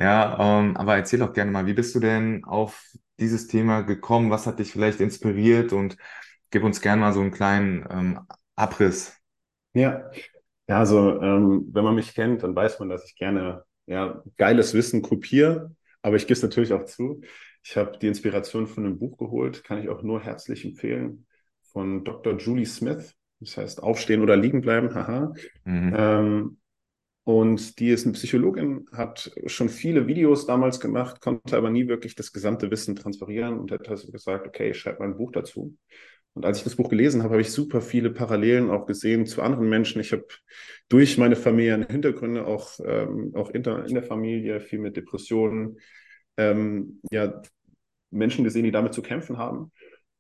Ja, 0.01 0.61
ähm, 0.61 0.77
aber 0.77 0.97
erzähl 0.97 1.19
doch 1.19 1.33
gerne 1.35 1.51
mal, 1.51 1.67
wie 1.67 1.75
bist 1.75 1.95
du 1.95 2.01
denn 2.01 2.43
auf 2.45 2.83
dieses 3.19 3.47
Thema 3.49 3.83
gekommen? 3.83 4.31
Was 4.31 4.47
hat 4.47 4.59
dich 4.59 4.73
vielleicht 4.73 5.01
inspiriert? 5.01 5.73
Und 5.73 5.97
gib 6.51 6.65
uns 6.65 6.81
gerne 6.81 7.01
mal 7.01 7.13
so 7.13 7.21
einen 7.21 7.31
kleinen 7.31 7.87
ähm, 7.91 8.21
Abriss. 8.57 9.15
Ja, 9.75 10.11
ja, 10.69 10.79
also 10.79 11.21
ähm, 11.21 11.69
wenn 11.73 11.85
man 11.85 11.95
mich 11.95 12.15
kennt, 12.15 12.43
dann 12.43 12.57
weiß 12.57 12.79
man, 12.79 12.89
dass 12.89 13.05
ich 13.05 13.17
gerne 13.17 13.65
ja, 13.87 14.23
geiles 14.37 14.73
Wissen 14.73 15.03
kopiere, 15.03 15.75
aber 16.01 16.17
ich 16.17 16.23
gebe 16.23 16.35
es 16.35 16.43
natürlich 16.43 16.73
auch 16.73 16.85
zu. 16.85 17.21
Ich 17.63 17.77
habe 17.77 17.99
die 17.99 18.07
Inspiration 18.07 18.67
von 18.67 18.87
einem 18.87 18.99
Buch 18.99 19.19
geholt, 19.19 19.65
kann 19.65 19.83
ich 19.83 19.89
auch 19.89 20.03
nur 20.03 20.23
herzlich 20.23 20.65
empfehlen, 20.65 21.27
von 21.73 22.05
Dr. 22.05 22.39
Julie 22.39 22.67
Smith. 22.67 23.15
Das 23.41 23.57
heißt, 23.57 23.83
aufstehen 23.83 24.23
oder 24.23 24.37
liegen 24.37 24.61
bleiben, 24.61 24.95
haha. 24.95 25.33
Mhm. 25.65 25.95
Ähm, 25.97 26.60
und 27.25 27.79
die 27.79 27.91
ist 27.91 28.07
eine 28.07 28.15
Psychologin, 28.15 28.87
hat 28.93 29.31
schon 29.47 29.69
viele 29.69 30.07
Videos 30.07 30.47
damals 30.47 30.81
gemacht, 30.81 31.21
konnte 31.21 31.57
aber 31.57 31.71
nie 31.71 31.87
wirklich 31.87 32.15
das 32.15 32.33
gesamte 32.33 32.71
Wissen 32.71 32.97
transferieren 32.97 33.59
und 33.59 33.71
hat 33.71 33.89
also 33.89 34.11
gesagt, 34.11 34.47
okay, 34.47 34.71
ich 34.71 34.79
schreibe 34.79 35.01
mal 35.01 35.07
ein 35.07 35.17
Buch 35.17 35.33
dazu. 35.33 35.77
Und 36.33 36.47
als 36.47 36.59
ich 36.59 36.65
das 36.65 36.77
Buch 36.77 36.89
gelesen 36.89 37.23
habe, 37.23 37.35
habe 37.35 37.43
ich 37.43 37.53
super 37.53 37.81
viele 37.81 38.11
Parallelen 38.11 38.71
auch 38.71 38.87
gesehen 38.87 39.27
zu 39.27 39.43
anderen 39.43 39.69
Menschen. 39.69 40.01
Ich 40.01 40.13
habe 40.13 40.27
durch 40.89 41.19
meine 41.19 41.37
familiären 41.37 41.87
Hintergründe 41.87 42.47
auch, 42.47 42.79
ähm, 42.85 43.33
auch 43.35 43.51
in 43.51 43.65
der, 43.65 43.85
in 43.87 43.95
der 43.95 44.05
Familie 44.05 44.61
viel 44.61 44.79
mit 44.79 44.97
Depressionen, 44.97 45.79
ähm, 46.37 47.01
ja, 47.11 47.43
Menschen 48.11 48.45
gesehen, 48.45 48.65
die 48.65 48.71
damit 48.71 48.95
zu 48.95 49.03
kämpfen 49.03 49.39
haben 49.39 49.73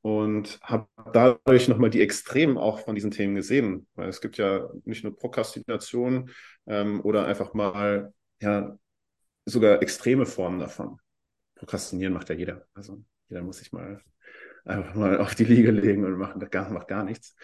und 0.02 0.58
habe 0.62 0.86
dadurch 1.12 1.68
nochmal 1.68 1.90
die 1.90 2.00
Extremen 2.00 2.56
auch 2.56 2.80
von 2.80 2.94
diesen 2.94 3.10
Themen 3.10 3.34
gesehen. 3.34 3.86
Weil 3.94 4.08
es 4.08 4.20
gibt 4.20 4.38
ja 4.38 4.68
nicht 4.84 5.04
nur 5.04 5.16
Prokrastination 5.16 6.30
ähm, 6.66 7.00
oder 7.02 7.26
einfach 7.26 7.54
mal, 7.54 8.12
ja, 8.40 8.76
sogar 9.44 9.82
extreme 9.82 10.26
Formen 10.26 10.60
davon. 10.60 10.98
Prokrastinieren 11.54 12.12
macht 12.12 12.28
ja 12.28 12.34
jeder. 12.34 12.66
Also 12.74 13.02
jeder 13.28 13.42
muss 13.42 13.58
sich 13.58 13.72
mal 13.72 14.00
einfach 14.64 14.94
mal 14.94 15.18
auf 15.18 15.34
die 15.34 15.44
Liege 15.44 15.70
legen 15.70 16.04
und 16.04 16.16
macht 16.16 16.50
gar, 16.50 16.70
macht 16.70 16.88
gar 16.88 17.04
nichts. 17.04 17.34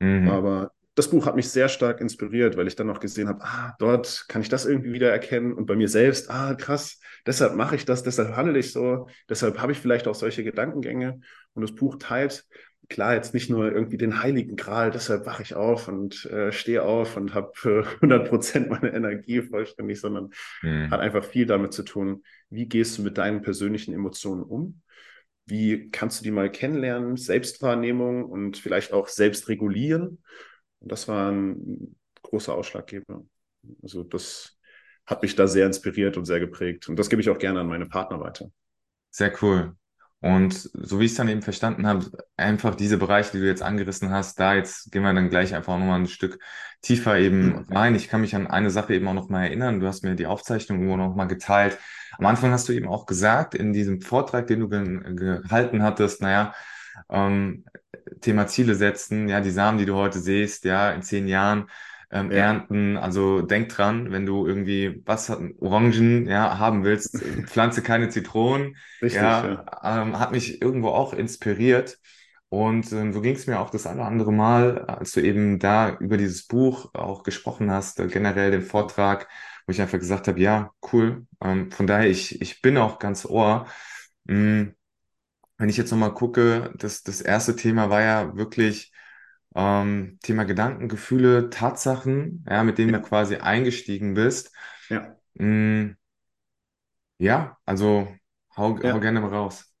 Mhm. 0.00 0.28
Aber 0.28 0.72
das 0.94 1.08
Buch 1.08 1.24
hat 1.26 1.36
mich 1.36 1.48
sehr 1.48 1.68
stark 1.68 2.00
inspiriert, 2.00 2.56
weil 2.56 2.66
ich 2.66 2.76
dann 2.76 2.86
noch 2.86 3.00
gesehen 3.00 3.28
habe, 3.28 3.42
ah, 3.42 3.74
dort 3.78 4.26
kann 4.28 4.42
ich 4.42 4.48
das 4.48 4.66
irgendwie 4.66 4.92
wieder 4.92 5.10
erkennen 5.10 5.54
und 5.54 5.66
bei 5.66 5.74
mir 5.74 5.88
selbst, 5.88 6.30
ah, 6.30 6.54
krass, 6.54 7.00
deshalb 7.26 7.54
mache 7.54 7.76
ich 7.76 7.86
das, 7.86 8.02
deshalb 8.02 8.36
handle 8.36 8.58
ich 8.58 8.72
so, 8.72 9.08
deshalb 9.28 9.58
habe 9.58 9.72
ich 9.72 9.78
vielleicht 9.78 10.06
auch 10.06 10.14
solche 10.14 10.44
Gedankengänge 10.44 11.20
und 11.54 11.62
das 11.62 11.74
Buch 11.74 11.96
teilt 11.98 12.44
klar 12.88 13.14
jetzt 13.14 13.32
nicht 13.34 13.48
nur 13.48 13.72
irgendwie 13.72 13.96
den 13.96 14.22
heiligen 14.22 14.56
Gral, 14.56 14.90
deshalb 14.90 15.24
wache 15.26 15.42
ich 15.42 15.54
auf 15.54 15.88
und 15.88 16.26
äh, 16.26 16.52
stehe 16.52 16.82
auf 16.82 17.16
und 17.16 17.34
habe 17.34 17.52
äh, 17.64 17.84
100 17.96 18.28
Prozent 18.28 18.70
meine 18.70 18.92
Energie 18.92 19.42
vollständig, 19.42 20.00
sondern 20.00 20.30
mhm. 20.62 20.90
hat 20.90 21.00
einfach 21.00 21.24
viel 21.24 21.46
damit 21.46 21.72
zu 21.72 21.82
tun, 21.82 22.22
wie 22.50 22.66
gehst 22.66 22.98
du 22.98 23.02
mit 23.02 23.18
deinen 23.18 23.42
persönlichen 23.42 23.94
Emotionen 23.94 24.42
um 24.42 24.82
wie 25.46 25.90
kannst 25.90 26.20
du 26.20 26.24
die 26.24 26.30
mal 26.30 26.50
kennenlernen, 26.50 27.16
Selbstwahrnehmung 27.16 28.24
und 28.24 28.56
vielleicht 28.56 28.92
auch 28.92 29.08
selbst 29.08 29.48
regulieren. 29.48 30.22
Und 30.80 30.92
das 30.92 31.08
war 31.08 31.30
ein 31.30 31.96
großer 32.22 32.54
Ausschlaggeber. 32.54 33.24
Also 33.82 34.04
das 34.04 34.58
hat 35.06 35.22
mich 35.22 35.34
da 35.34 35.46
sehr 35.46 35.66
inspiriert 35.66 36.16
und 36.16 36.24
sehr 36.24 36.40
geprägt. 36.40 36.88
Und 36.88 36.96
das 36.98 37.08
gebe 37.08 37.20
ich 37.20 37.30
auch 37.30 37.38
gerne 37.38 37.60
an 37.60 37.66
meine 37.66 37.86
Partner 37.86 38.20
weiter. 38.20 38.50
Sehr 39.10 39.32
cool. 39.42 39.76
Und 40.22 40.70
so 40.72 41.00
wie 41.00 41.06
ich 41.06 41.10
es 41.10 41.16
dann 41.16 41.28
eben 41.28 41.42
verstanden 41.42 41.84
habe, 41.84 42.06
einfach 42.36 42.76
diese 42.76 42.96
Bereiche, 42.96 43.32
die 43.32 43.40
du 43.40 43.46
jetzt 43.46 43.62
angerissen 43.62 44.10
hast, 44.10 44.38
da 44.38 44.54
jetzt 44.54 44.92
gehen 44.92 45.02
wir 45.02 45.12
dann 45.12 45.30
gleich 45.30 45.52
einfach 45.52 45.76
nochmal 45.76 45.98
ein 45.98 46.06
Stück 46.06 46.38
tiefer 46.80 47.18
eben 47.18 47.46
mhm. 47.46 47.66
rein. 47.70 47.94
Ich 47.96 48.08
kann 48.08 48.20
mich 48.20 48.36
an 48.36 48.46
eine 48.46 48.70
Sache 48.70 48.94
eben 48.94 49.08
auch 49.08 49.14
nochmal 49.14 49.46
erinnern. 49.46 49.80
Du 49.80 49.86
hast 49.88 50.04
mir 50.04 50.14
die 50.14 50.26
Aufzeichnung 50.26 50.78
irgendwo 50.78 50.96
nochmal 50.96 51.26
geteilt. 51.26 51.76
Am 52.18 52.26
Anfang 52.26 52.52
hast 52.52 52.68
du 52.68 52.72
eben 52.72 52.86
auch 52.86 53.06
gesagt, 53.06 53.56
in 53.56 53.72
diesem 53.72 54.00
Vortrag, 54.00 54.46
den 54.46 54.60
du 54.60 54.68
ge 54.68 55.42
gehalten 55.42 55.82
hattest, 55.82 56.22
naja, 56.22 56.54
ähm, 57.10 57.64
Thema 58.20 58.46
Ziele 58.46 58.76
setzen, 58.76 59.28
ja, 59.28 59.40
die 59.40 59.50
Samen, 59.50 59.78
die 59.78 59.86
du 59.86 59.96
heute 59.96 60.20
siehst, 60.20 60.64
ja, 60.64 60.92
in 60.92 61.02
zehn 61.02 61.26
Jahren, 61.26 61.68
ähm, 62.12 62.30
ja. 62.30 62.38
ernten. 62.38 62.96
Also 62.96 63.42
denk 63.42 63.70
dran, 63.70 64.12
wenn 64.12 64.26
du 64.26 64.46
irgendwie 64.46 65.02
was 65.04 65.30
Orangen 65.60 66.26
ja, 66.26 66.58
haben 66.58 66.84
willst, 66.84 67.18
pflanze 67.46 67.82
keine 67.82 68.10
Zitronen. 68.10 68.76
Richtig, 69.00 69.22
ja, 69.22 69.64
ja. 69.82 70.02
Ähm, 70.02 70.18
hat 70.18 70.30
mich 70.30 70.62
irgendwo 70.62 70.88
auch 70.88 71.14
inspiriert. 71.14 71.98
Und 72.48 72.92
ähm, 72.92 73.14
so 73.14 73.22
ging 73.22 73.34
es 73.34 73.46
mir 73.46 73.60
auch 73.60 73.70
das 73.70 73.86
eine 73.86 74.00
oder 74.00 74.08
andere 74.08 74.32
Mal, 74.32 74.84
als 74.84 75.12
du 75.12 75.20
eben 75.20 75.58
da 75.58 75.96
über 75.98 76.18
dieses 76.18 76.46
Buch 76.46 76.90
auch 76.94 77.22
gesprochen 77.22 77.70
hast, 77.70 77.98
äh, 77.98 78.08
generell 78.08 78.50
den 78.50 78.60
Vortrag, 78.62 79.26
wo 79.66 79.72
ich 79.72 79.80
einfach 79.80 79.98
gesagt 79.98 80.28
habe, 80.28 80.38
ja, 80.38 80.70
cool. 80.92 81.26
Ähm, 81.42 81.70
von 81.70 81.86
daher, 81.86 82.10
ich, 82.10 82.42
ich 82.42 82.60
bin 82.60 82.76
auch 82.76 82.98
ganz 82.98 83.24
ohr. 83.24 83.66
Mh, 84.24 84.36
mm, 84.36 84.74
wenn 85.58 85.68
ich 85.68 85.76
jetzt 85.76 85.92
nochmal 85.92 86.12
gucke, 86.12 86.72
das, 86.76 87.02
das 87.04 87.20
erste 87.20 87.56
Thema 87.56 87.88
war 87.88 88.02
ja 88.02 88.36
wirklich 88.36 88.92
ähm, 89.54 90.18
Thema 90.22 90.44
Gedanken, 90.44 90.88
Gefühle, 90.88 91.50
Tatsachen, 91.50 92.44
ja, 92.48 92.62
mit 92.64 92.78
denen 92.78 92.92
Ja, 92.92 92.94
du 92.94 93.00
quasi 93.02 93.36
eingestiegen 93.36 94.14
bist. 94.14 94.52
ja, 94.88 95.16
Mm, 95.34 95.92
ja, 97.18 97.56
also 97.64 98.08
hau, 98.56 98.78
hau 98.84 99.00
ja. 99.00 99.00
gerne 99.00 99.20
mal 99.20 99.30
raus. 99.34 99.72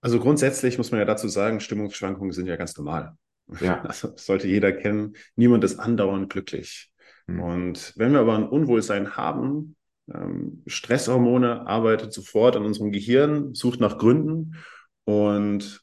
Also 0.00 0.20
grundsätzlich 0.20 0.78
muss 0.78 0.90
man 0.90 1.00
ja 1.00 1.04
dazu 1.06 1.28
sagen, 1.28 1.60
Stimmungsschwankungen 1.60 2.32
sind 2.32 2.46
ja 2.46 2.56
ganz 2.56 2.76
normal. 2.76 3.16
Ja. 3.60 3.82
Also 3.88 4.08
das 4.08 4.26
sollte 4.26 4.46
jeder 4.48 4.72
kennen. 4.72 5.16
Niemand 5.36 5.64
ist 5.64 5.78
andauernd 5.78 6.30
glücklich. 6.30 6.90
Hm. 7.28 7.40
Und 7.40 7.92
wenn 7.96 8.12
wir 8.12 8.20
aber 8.20 8.36
ein 8.36 8.48
Unwohlsein 8.48 9.16
haben, 9.16 9.76
ähm, 10.12 10.62
Stresshormone 10.66 11.66
arbeitet 11.66 12.12
sofort 12.12 12.56
an 12.56 12.64
unserem 12.64 12.92
Gehirn, 12.92 13.54
sucht 13.54 13.80
nach 13.80 13.98
Gründen 13.98 14.56
und 15.04 15.82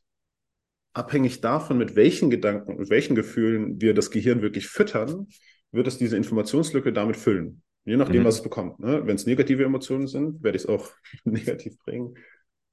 abhängig 0.96 1.42
davon, 1.42 1.78
mit 1.78 1.96
welchen 1.96 2.30
Gedanken 2.30 2.76
und 2.78 2.90
welchen 2.90 3.16
Gefühlen 3.16 3.82
wir 3.82 3.94
das 3.94 4.12
Gehirn 4.12 4.42
wirklich 4.42 4.68
füttern, 4.68 5.28
wird 5.72 5.88
es 5.88 5.98
diese 5.98 6.18
Informationslücke 6.18 6.94
damit 6.94 7.18
füllen. 7.18 7.62
Je 7.86 7.98
nachdem, 7.98 8.24
Mhm. 8.24 8.26
was 8.26 8.36
es 8.36 8.44
bekommt. 8.44 8.80
Ne? 8.80 9.04
Wenn 9.06 9.16
es 9.16 9.26
negative 9.28 9.64
Emotionen 9.64 10.08
sind, 10.08 10.42
werde 10.44 10.56
ich 10.58 10.64
es 10.64 10.70
auch 10.70 10.90
negativ 11.26 11.78
bringen. 11.80 12.16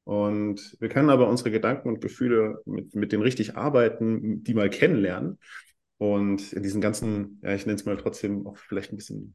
Und 0.04 0.76
wir 0.80 0.88
können 0.88 1.10
aber 1.10 1.28
unsere 1.28 1.50
Gedanken 1.50 1.88
und 1.88 2.00
Gefühle 2.00 2.60
mit, 2.64 2.94
mit 2.94 3.12
denen 3.12 3.22
richtig 3.22 3.56
arbeiten, 3.56 4.42
die 4.42 4.54
mal 4.54 4.70
kennenlernen. 4.70 5.38
Und 5.98 6.52
in 6.52 6.62
diesen 6.62 6.80
ganzen, 6.80 7.38
ja, 7.42 7.54
ich 7.54 7.66
nenne 7.66 7.76
es 7.76 7.84
mal 7.84 7.96
trotzdem 7.96 8.46
auch 8.46 8.56
vielleicht 8.56 8.92
ein 8.92 8.96
bisschen 8.96 9.34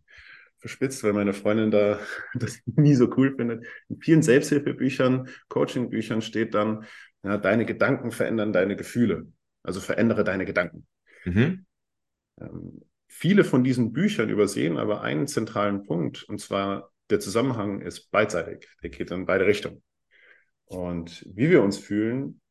verspitzt, 0.57 1.03
weil 1.03 1.13
meine 1.13 1.33
Freundin 1.33 1.71
da 1.71 1.99
das 2.33 2.59
nie 2.65 2.95
so 2.95 3.09
cool 3.17 3.35
findet. 3.35 3.65
In 3.89 3.99
vielen 4.01 4.23
Selbsthilfebüchern, 4.23 5.29
Coachingbüchern 5.49 6.21
steht 6.21 6.53
dann, 6.53 6.85
ja, 7.23 7.37
deine 7.37 7.65
Gedanken 7.65 8.11
verändern 8.11 8.53
deine 8.53 8.75
Gefühle. 8.75 9.27
Also 9.63 9.81
verändere 9.81 10.23
deine 10.23 10.45
Gedanken. 10.45 10.87
Mhm. 11.25 11.65
Ähm, 12.39 12.81
viele 13.07 13.43
von 13.43 13.63
diesen 13.63 13.91
Büchern 13.93 14.29
übersehen 14.29 14.77
aber 14.77 15.01
einen 15.01 15.27
zentralen 15.27 15.83
Punkt, 15.83 16.23
und 16.23 16.39
zwar 16.39 16.91
der 17.09 17.19
Zusammenhang 17.19 17.81
ist 17.81 18.11
beidseitig. 18.11 18.67
Der 18.83 18.89
geht 18.89 19.11
in 19.11 19.25
beide 19.25 19.45
Richtungen. 19.45 19.81
Und 20.65 21.25
wie 21.33 21.49
wir 21.49 21.61
uns 21.61 21.77
fühlen, 21.77 22.41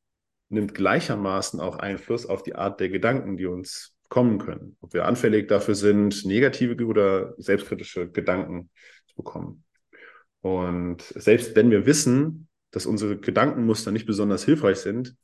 nimmt 0.49 0.75
gleichermaßen 0.75 1.61
auch 1.61 1.77
Einfluss 1.77 2.27
auf 2.27 2.43
die 2.43 2.55
Art 2.55 2.81
der 2.81 2.89
Gedanken, 2.89 3.37
die 3.37 3.47
uns 3.47 3.95
kommen 4.09 4.39
können. 4.39 4.77
Ob 4.81 4.95
wir 4.95 5.05
anfällig 5.05 5.49
dafür 5.49 5.75
sind, 5.75 6.25
negative 6.25 6.85
oder 6.87 7.35
selbstkritische 7.39 8.11
Gedanken 8.11 8.71
zu 9.07 9.17
bekommen. 9.17 9.65
Und 10.41 11.03
selbst 11.03 11.57
wenn 11.57 11.71
wir 11.71 11.87
wissen, 11.87 12.46
dass 12.71 12.87
unsere 12.87 13.17
Gedankenmuster 13.17 13.91
nicht 13.93 14.07
besonders 14.07 14.45
hilfreich 14.45 14.79
sind, 14.79 15.17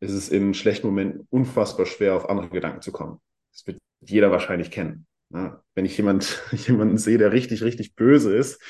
ist 0.00 0.12
es 0.12 0.28
in 0.28 0.52
schlechten 0.52 0.86
Momenten 0.88 1.26
unfassbar 1.30 1.86
schwer, 1.86 2.14
auf 2.16 2.28
andere 2.28 2.48
Gedanken 2.48 2.82
zu 2.82 2.92
kommen. 2.92 3.20
Das 3.52 3.66
wird 3.66 3.78
jeder 4.00 4.30
wahrscheinlich 4.30 4.70
kennen. 4.70 5.06
Ja, 5.30 5.62
wenn 5.74 5.84
ich 5.84 5.96
jemand, 5.96 6.42
jemanden 6.52 6.98
sehe, 6.98 7.18
der 7.18 7.32
richtig, 7.32 7.62
richtig 7.62 7.94
böse 7.94 8.34
ist, 8.34 8.60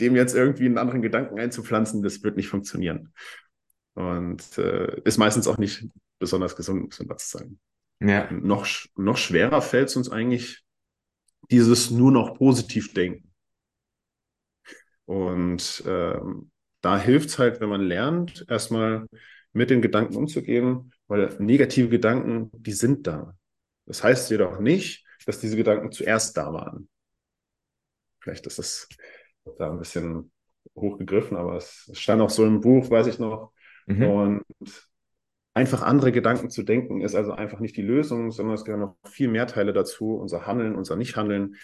dem 0.00 0.16
jetzt 0.16 0.34
irgendwie 0.34 0.66
einen 0.66 0.78
anderen 0.78 1.02
Gedanken 1.02 1.38
einzupflanzen, 1.38 2.02
das 2.02 2.22
wird 2.22 2.36
nicht 2.36 2.48
funktionieren. 2.48 3.12
Und 3.94 4.58
äh, 4.58 5.00
ist 5.04 5.18
meistens 5.18 5.46
auch 5.46 5.58
nicht 5.58 5.88
besonders 6.18 6.56
gesund, 6.56 6.84
muss 6.84 6.98
man 6.98 7.08
dazu 7.08 7.38
sagen. 7.38 7.60
Ja. 8.00 8.30
Noch, 8.30 8.66
noch 8.96 9.16
schwerer 9.16 9.62
fällt 9.62 9.88
es 9.88 9.96
uns 9.96 10.10
eigentlich, 10.10 10.64
dieses 11.50 11.90
nur 11.90 12.12
noch 12.12 12.34
positiv 12.34 12.92
denken. 12.92 13.32
Und 15.06 15.82
ähm, 15.86 16.50
da 16.80 16.98
hilft 16.98 17.30
es 17.30 17.38
halt, 17.38 17.60
wenn 17.60 17.68
man 17.68 17.80
lernt, 17.80 18.44
erstmal 18.48 19.06
mit 19.52 19.70
den 19.70 19.82
Gedanken 19.82 20.16
umzugehen, 20.16 20.92
weil 21.06 21.34
negative 21.38 21.88
Gedanken, 21.88 22.50
die 22.52 22.72
sind 22.72 23.06
da. 23.06 23.34
Das 23.86 24.02
heißt 24.02 24.30
jedoch 24.30 24.60
nicht, 24.60 25.04
dass 25.26 25.40
diese 25.40 25.56
Gedanken 25.56 25.92
zuerst 25.92 26.36
da 26.36 26.52
waren. 26.52 26.88
Vielleicht 28.20 28.46
ist 28.46 28.58
das 28.58 28.88
da 29.58 29.70
ein 29.70 29.78
bisschen 29.78 30.32
hochgegriffen, 30.74 31.36
aber 31.36 31.56
es 31.56 31.90
stand 31.92 32.20
auch 32.20 32.30
so 32.30 32.44
im 32.44 32.60
Buch, 32.60 32.90
weiß 32.90 33.06
ich 33.06 33.18
noch. 33.18 33.52
Mhm. 33.86 34.02
Und 34.02 34.44
einfach 35.54 35.82
andere 35.82 36.12
Gedanken 36.12 36.50
zu 36.50 36.62
denken, 36.64 37.00
ist 37.00 37.14
also 37.14 37.32
einfach 37.32 37.60
nicht 37.60 37.76
die 37.76 37.82
Lösung, 37.82 38.30
sondern 38.30 38.56
es 38.56 38.64
gehören 38.64 38.80
noch 38.80 38.96
viel 39.04 39.28
mehr 39.28 39.46
Teile 39.46 39.72
dazu, 39.72 40.16
unser 40.16 40.46
Handeln, 40.46 40.74
unser 40.74 40.96
Nichthandeln. 40.96 41.56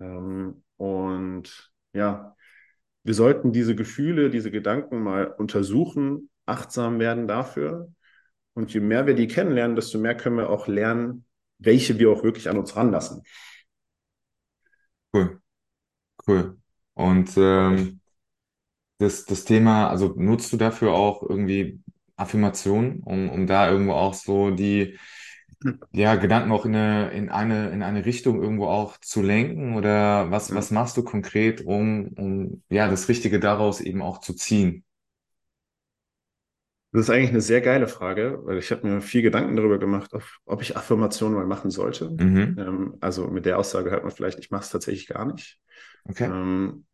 Ähm, 0.00 0.64
und 0.76 1.72
ja, 1.92 2.36
wir 3.08 3.14
sollten 3.14 3.52
diese 3.54 3.74
Gefühle, 3.74 4.28
diese 4.28 4.50
Gedanken 4.50 5.02
mal 5.02 5.28
untersuchen, 5.28 6.28
achtsam 6.44 6.98
werden 6.98 7.26
dafür. 7.26 7.90
Und 8.52 8.74
je 8.74 8.80
mehr 8.80 9.06
wir 9.06 9.14
die 9.14 9.28
kennenlernen, 9.28 9.76
desto 9.76 9.98
mehr 9.98 10.14
können 10.14 10.36
wir 10.36 10.50
auch 10.50 10.68
lernen, 10.68 11.24
welche 11.56 11.98
wir 11.98 12.10
auch 12.10 12.22
wirklich 12.22 12.50
an 12.50 12.58
uns 12.58 12.76
ranlassen. 12.76 13.22
Cool, 15.14 15.40
cool. 16.26 16.58
Und 16.92 17.30
ähm, 17.38 18.00
das, 18.98 19.24
das 19.24 19.46
Thema, 19.46 19.88
also 19.88 20.12
nutzt 20.14 20.52
du 20.52 20.58
dafür 20.58 20.92
auch 20.92 21.22
irgendwie 21.22 21.80
Affirmationen, 22.16 23.00
um, 23.04 23.30
um 23.30 23.46
da 23.46 23.70
irgendwo 23.70 23.92
auch 23.92 24.12
so 24.12 24.50
die 24.50 24.98
ja, 25.92 26.14
Gedanken 26.16 26.52
auch 26.52 26.64
in 26.64 26.74
eine, 26.74 27.10
in 27.10 27.28
eine, 27.30 27.70
in 27.70 27.82
eine 27.82 28.04
Richtung 28.04 28.42
irgendwo 28.42 28.66
auch 28.66 28.98
zu 28.98 29.22
lenken? 29.22 29.76
Oder 29.76 30.30
was, 30.30 30.54
was 30.54 30.70
machst 30.70 30.96
du 30.96 31.02
konkret, 31.02 31.62
um, 31.64 32.08
um 32.16 32.62
ja 32.68 32.88
das 32.88 33.08
Richtige 33.08 33.40
daraus 33.40 33.80
eben 33.80 34.02
auch 34.02 34.18
zu 34.20 34.34
ziehen? 34.34 34.84
Das 36.92 37.02
ist 37.02 37.10
eigentlich 37.10 37.30
eine 37.30 37.42
sehr 37.42 37.60
geile 37.60 37.86
Frage, 37.86 38.40
weil 38.44 38.58
ich 38.58 38.70
habe 38.70 38.88
mir 38.88 39.02
viel 39.02 39.20
Gedanken 39.20 39.56
darüber 39.56 39.78
gemacht, 39.78 40.14
ob, 40.14 40.22
ob 40.46 40.62
ich 40.62 40.76
Affirmationen 40.76 41.36
mal 41.36 41.46
machen 41.46 41.70
sollte. 41.70 42.08
Mhm. 42.10 42.56
Ähm, 42.58 42.94
also 43.00 43.28
mit 43.28 43.44
der 43.44 43.58
Aussage 43.58 43.90
hört 43.90 44.04
man 44.04 44.12
vielleicht, 44.12 44.38
ich 44.38 44.50
mache 44.50 44.62
es 44.62 44.70
tatsächlich 44.70 45.06
gar 45.06 45.26
nicht. 45.26 45.58
Okay. 46.08 46.24
Ähm, 46.24 46.86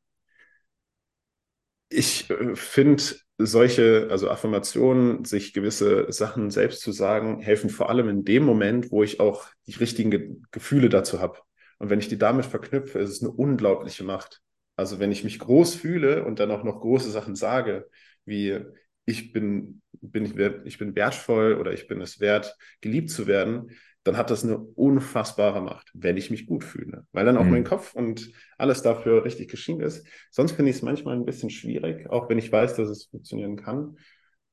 ich 1.88 2.28
äh, 2.30 2.56
finde 2.56 3.02
solche, 3.38 4.08
also 4.10 4.30
Affirmationen, 4.30 5.24
sich 5.24 5.52
gewisse 5.52 6.10
Sachen 6.12 6.50
selbst 6.50 6.80
zu 6.80 6.92
sagen, 6.92 7.40
helfen 7.40 7.70
vor 7.70 7.90
allem 7.90 8.08
in 8.08 8.24
dem 8.24 8.44
Moment, 8.44 8.90
wo 8.92 9.02
ich 9.02 9.20
auch 9.20 9.46
die 9.66 9.74
richtigen 9.74 10.10
Ge 10.10 10.36
Gefühle 10.52 10.88
dazu 10.88 11.20
habe. 11.20 11.38
Und 11.78 11.90
wenn 11.90 11.98
ich 11.98 12.08
die 12.08 12.18
damit 12.18 12.46
verknüpfe, 12.46 12.98
ist 13.00 13.10
es 13.10 13.22
eine 13.22 13.32
unglaubliche 13.32 14.04
Macht. 14.04 14.40
Also 14.76 14.98
wenn 14.98 15.12
ich 15.12 15.24
mich 15.24 15.38
groß 15.38 15.74
fühle 15.74 16.24
und 16.24 16.38
dann 16.40 16.50
auch 16.50 16.64
noch 16.64 16.80
große 16.80 17.10
Sachen 17.10 17.34
sage, 17.34 17.88
wie 18.24 18.60
ich 19.04 19.32
bin, 19.32 19.82
bin 20.00 20.24
ich, 20.24 20.36
ich 20.64 20.78
bin 20.78 20.94
wertvoll 20.94 21.54
oder 21.54 21.72
ich 21.72 21.86
bin 21.86 22.00
es 22.00 22.20
wert, 22.20 22.56
geliebt 22.80 23.10
zu 23.10 23.26
werden, 23.26 23.70
dann 24.04 24.16
hat 24.16 24.30
das 24.30 24.44
eine 24.44 24.58
unfassbare 24.58 25.60
Macht, 25.62 25.90
wenn 25.94 26.16
ich 26.16 26.30
mich 26.30 26.46
gut 26.46 26.64
fühle. 26.64 27.06
Weil 27.12 27.24
dann 27.26 27.38
auch 27.38 27.48
mein 27.50 27.64
Mhm. 27.64 27.64
Kopf 27.64 27.94
und 27.94 28.30
alles 28.58 28.82
dafür 28.82 29.24
richtig 29.24 29.48
geschehen 29.50 29.80
ist. 29.80 30.06
Sonst 30.30 30.52
finde 30.52 30.70
ich 30.70 30.76
es 30.76 30.82
manchmal 30.82 31.16
ein 31.16 31.24
bisschen 31.24 31.50
schwierig, 31.50 32.08
auch 32.10 32.28
wenn 32.28 32.38
ich 32.38 32.52
weiß, 32.52 32.76
dass 32.76 32.88
es 32.88 33.06
funktionieren 33.06 33.56
kann. 33.56 33.96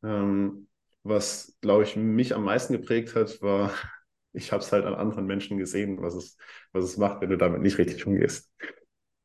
Ähm, 0.03 0.67
was, 1.03 1.57
glaube 1.61 1.83
ich, 1.83 1.95
mich 1.95 2.35
am 2.35 2.43
meisten 2.45 2.73
geprägt 2.73 3.15
hat, 3.15 3.41
war, 3.41 3.73
ich 4.33 4.51
habe 4.51 4.63
es 4.63 4.71
halt 4.71 4.85
an 4.85 4.95
anderen 4.95 5.25
Menschen 5.25 5.57
gesehen, 5.57 6.01
was 6.01 6.15
es, 6.15 6.37
was 6.71 6.85
es 6.85 6.97
macht, 6.97 7.21
wenn 7.21 7.29
du 7.29 7.37
damit 7.37 7.61
nicht 7.61 7.77
richtig 7.77 8.05
umgehst. 8.07 8.49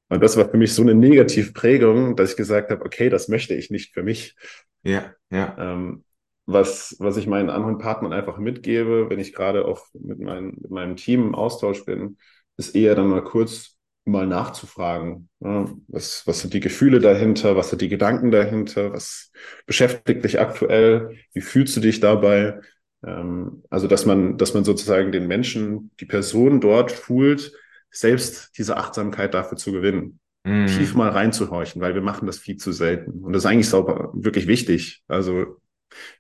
Und 0.09 0.23
das 0.23 0.37
war 0.37 0.49
für 0.49 0.56
mich 0.56 0.73
so 0.75 0.83
eine 0.83 0.95
Negativprägung, 0.95 2.16
dass 2.16 2.30
ich 2.33 2.37
gesagt 2.37 2.71
habe, 2.71 2.85
okay, 2.85 3.11
das 3.11 3.28
möchte 3.28 3.54
ich 3.54 3.71
nicht 3.71 3.92
für 3.95 4.02
mich. 4.04 4.37
Ja, 4.83 5.14
ja. 5.30 5.59
Ähm, 5.59 6.04
was, 6.47 6.97
was 6.99 7.17
ich 7.17 7.26
meinen 7.26 7.50
anderen 7.50 7.79
Partnern 7.79 8.12
einfach 8.12 8.38
mitgebe, 8.38 9.11
wenn 9.11 9.19
ich 9.19 9.35
gerade 9.35 9.67
auch 9.67 9.87
mit, 9.95 10.21
mein, 10.21 10.47
mit 10.61 10.71
meinem 10.71 10.97
Team 10.97 11.23
im 11.29 11.35
Austausch 11.35 11.85
bin, 11.85 12.19
ist 12.57 12.75
eher 12.75 12.95
dann 12.95 13.09
mal 13.09 13.25
kurz 13.25 13.76
mal 14.05 14.26
nachzufragen. 14.26 15.29
Ja, 15.41 15.67
was, 15.88 16.26
was 16.26 16.41
sind 16.41 16.55
die 16.55 16.61
Gefühle 16.61 17.00
dahinter? 17.00 17.57
Was 17.57 17.71
sind 17.71 17.83
die 17.83 17.88
Gedanken 17.88 18.31
dahinter? 18.31 18.93
Was 18.93 19.33
beschäftigt 19.67 20.25
dich 20.25 20.38
aktuell? 20.41 21.17
Wie 21.33 21.41
fühlst 21.41 21.76
du 21.76 21.81
dich 21.81 21.99
dabei? 21.99 22.61
Ähm, 23.05 23.65
also, 23.69 23.88
dass 23.88 24.07
man, 24.07 24.38
dass 24.38 24.55
man 24.55 24.65
sozusagen 24.65 25.11
den 25.12 25.26
Menschen, 25.26 25.91
die 26.00 26.07
Person 26.07 26.61
dort 26.61 26.93
fühlt, 26.93 27.53
selbst 27.91 28.57
diese 28.59 28.76
Achtsamkeit 28.76 29.35
dafür 29.35 29.59
zu 29.59 29.73
gewinnen 29.73 30.21
tief 30.65 30.95
Mhm. 30.95 30.99
mal 30.99 31.11
reinzuhorchen, 31.11 31.81
weil 31.81 31.95
wir 31.95 32.03
machen 32.03 32.26
das 32.26 32.38
viel 32.38 32.57
zu 32.57 32.73
selten. 32.73 33.23
Und 33.25 33.33
das 33.33 33.45
ist 33.45 33.47
eigentlich 33.50 33.69
sauber, 33.69 34.11
wirklich 34.15 34.49
wichtig. 34.49 35.03
Also 35.07 35.61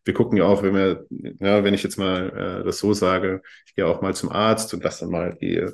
wir 0.04 0.14
gucken 0.14 0.38
ja 0.38 0.44
auch, 0.44 0.62
wenn 0.62 0.74
wir, 0.74 1.06
ja, 1.10 1.64
wenn 1.64 1.74
ich 1.74 1.82
jetzt 1.82 1.98
mal 1.98 2.60
äh, 2.62 2.64
das 2.64 2.78
so 2.78 2.92
sage, 2.92 3.42
ich 3.66 3.74
gehe 3.74 3.86
auch 3.86 4.02
mal 4.02 4.14
zum 4.14 4.30
Arzt 4.30 4.72
und 4.74 4.84
lasse 4.84 5.00
dann 5.00 5.10
mal 5.10 5.36
die 5.40 5.64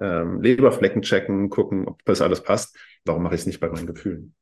ähm, 0.00 0.42
Leberflecken 0.42 1.02
checken, 1.02 1.50
gucken, 1.50 1.86
ob 1.88 2.04
das 2.04 2.20
alles 2.20 2.42
passt. 2.42 2.76
Warum 3.04 3.22
mache 3.22 3.34
ich 3.34 3.42
es 3.42 3.46
nicht 3.46 3.60
bei 3.60 3.68
meinen 3.68 3.86
Gefühlen? 3.86 4.34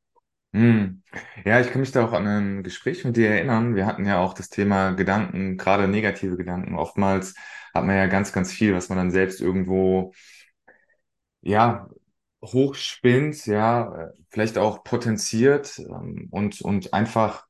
Mhm. 0.51 1.03
Ja, 1.43 1.59
ich 1.59 1.69
kann 1.69 1.81
mich 1.81 1.91
da 1.91 2.05
auch 2.05 2.13
an 2.13 2.27
ein 2.27 2.63
Gespräch 2.63 3.03
mit 3.03 3.17
dir 3.17 3.29
erinnern. 3.29 3.75
Wir 3.75 3.85
hatten 3.85 4.05
ja 4.05 4.19
auch 4.19 4.33
das 4.33 4.49
Thema 4.49 4.91
Gedanken, 4.91 5.57
gerade 5.57 5.87
negative 5.87 6.37
Gedanken. 6.37 6.75
Oftmals 6.75 7.35
hat 7.73 7.85
man 7.85 7.95
ja 7.95 8.07
ganz, 8.07 8.31
ganz 8.31 8.53
viel, 8.53 8.73
was 8.73 8.87
man 8.89 8.97
dann 8.97 9.11
selbst 9.11 9.41
irgendwo, 9.41 10.13
ja, 11.41 11.89
hochspinnt, 12.41 13.45
ja, 13.45 14.07
äh, 14.07 14.11
vielleicht 14.29 14.57
auch 14.57 14.83
potenziert, 14.83 15.79
ähm, 15.79 16.27
und, 16.31 16.61
und 16.61 16.93
einfach 16.93 17.44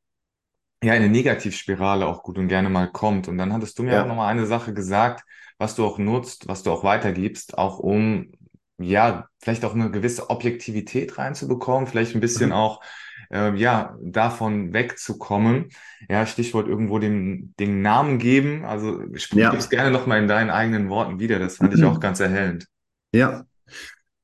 ja, 0.85 0.93
eine 0.93 1.09
Negativspirale 1.09 2.05
auch 2.07 2.23
gut 2.23 2.37
und 2.37 2.47
gerne 2.47 2.69
mal 2.69 2.87
kommt. 2.91 3.27
Und 3.27 3.37
dann 3.37 3.53
hattest 3.53 3.79
du 3.79 3.83
mir 3.83 3.99
auch 3.99 4.05
Ja. 4.05 4.05
nochmal 4.05 4.31
eine 4.31 4.45
Sache 4.45 4.73
gesagt, 4.73 5.23
was 5.57 5.75
du 5.75 5.85
auch 5.85 5.97
nutzt, 5.97 6.47
was 6.47 6.63
du 6.63 6.71
auch 6.71 6.83
weitergibst, 6.83 7.57
auch 7.57 7.79
um, 7.79 8.31
ja, 8.77 9.27
vielleicht 9.41 9.65
auch 9.65 9.73
eine 9.73 9.89
gewisse 9.91 10.29
Objektivität 10.29 11.17
reinzubekommen, 11.17 11.87
vielleicht 11.87 12.13
ein 12.15 12.21
bisschen 12.21 12.49
Mhm. 12.49 12.55
auch, 12.55 12.81
äh, 13.31 13.55
ja, 13.55 13.97
davon 14.01 14.73
wegzukommen. 14.73 15.69
Ja, 16.09 16.25
Stichwort 16.25 16.67
irgendwo 16.67 16.99
dem, 16.99 17.53
den 17.59 17.81
Namen 17.81 18.19
geben. 18.19 18.65
Also 18.65 18.99
gib's 18.99 19.29
Ja. 19.33 19.69
gerne 19.69 19.91
nochmal 19.91 20.21
in 20.21 20.27
deinen 20.27 20.49
eigenen 20.49 20.89
Worten 20.89 21.19
wieder. 21.19 21.39
Das 21.39 21.57
fand 21.57 21.73
ich 21.73 21.83
auch 21.83 21.99
ganz 21.99 22.19
erhellend. 22.19 22.67
Ja. 23.13 23.45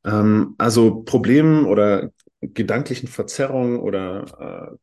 Ähm, 0.05 0.55
also 0.57 1.03
Problemen 1.03 1.65
oder 1.65 2.11
gedanklichen 2.41 3.07
Verzerrungen 3.07 3.79
oder 3.79 4.71
äh, 4.73 4.77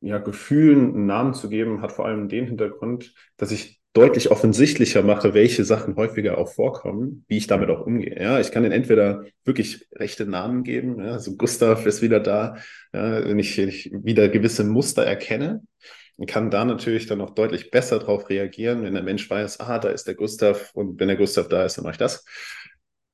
ja, 0.00 0.18
Gefühlen 0.18 0.94
einen 0.94 1.06
Namen 1.06 1.34
zu 1.34 1.48
geben, 1.48 1.82
hat 1.82 1.92
vor 1.92 2.06
allem 2.06 2.28
den 2.28 2.46
Hintergrund, 2.46 3.14
dass 3.36 3.50
ich 3.50 3.80
deutlich 3.94 4.30
offensichtlicher 4.30 5.02
mache, 5.02 5.34
welche 5.34 5.64
Sachen 5.64 5.96
häufiger 5.96 6.38
auch 6.38 6.52
vorkommen, 6.52 7.24
wie 7.26 7.38
ich 7.38 7.46
damit 7.46 7.68
auch 7.70 7.84
umgehe. 7.84 8.20
Ja, 8.20 8.38
ich 8.38 8.52
kann 8.52 8.62
den 8.62 8.72
entweder 8.72 9.24
wirklich 9.44 9.88
rechte 9.92 10.26
Namen 10.26 10.62
geben, 10.62 11.00
ja, 11.00 11.12
also 11.12 11.36
Gustav 11.36 11.84
ist 11.86 12.02
wieder 12.02 12.20
da, 12.20 12.56
ja, 12.92 13.24
wenn 13.24 13.38
ich, 13.38 13.58
wenn 13.58 13.68
ich 13.68 13.90
wieder 13.92 14.28
gewisse 14.28 14.64
Muster 14.64 15.04
erkenne, 15.04 15.62
und 16.18 16.26
kann 16.28 16.50
da 16.50 16.64
natürlich 16.64 17.06
dann 17.06 17.20
auch 17.20 17.30
deutlich 17.30 17.70
besser 17.70 18.00
darauf 18.00 18.28
reagieren, 18.28 18.82
wenn 18.82 18.94
der 18.94 19.04
Mensch 19.04 19.30
weiß, 19.30 19.60
ah, 19.60 19.78
da 19.78 19.88
ist 19.88 20.08
der 20.08 20.16
Gustav 20.16 20.72
und 20.74 20.98
wenn 20.98 21.06
der 21.06 21.16
Gustav 21.16 21.48
da 21.48 21.64
ist, 21.64 21.78
dann 21.78 21.84
mache 21.84 21.92
ich 21.92 21.98
das. 21.98 22.24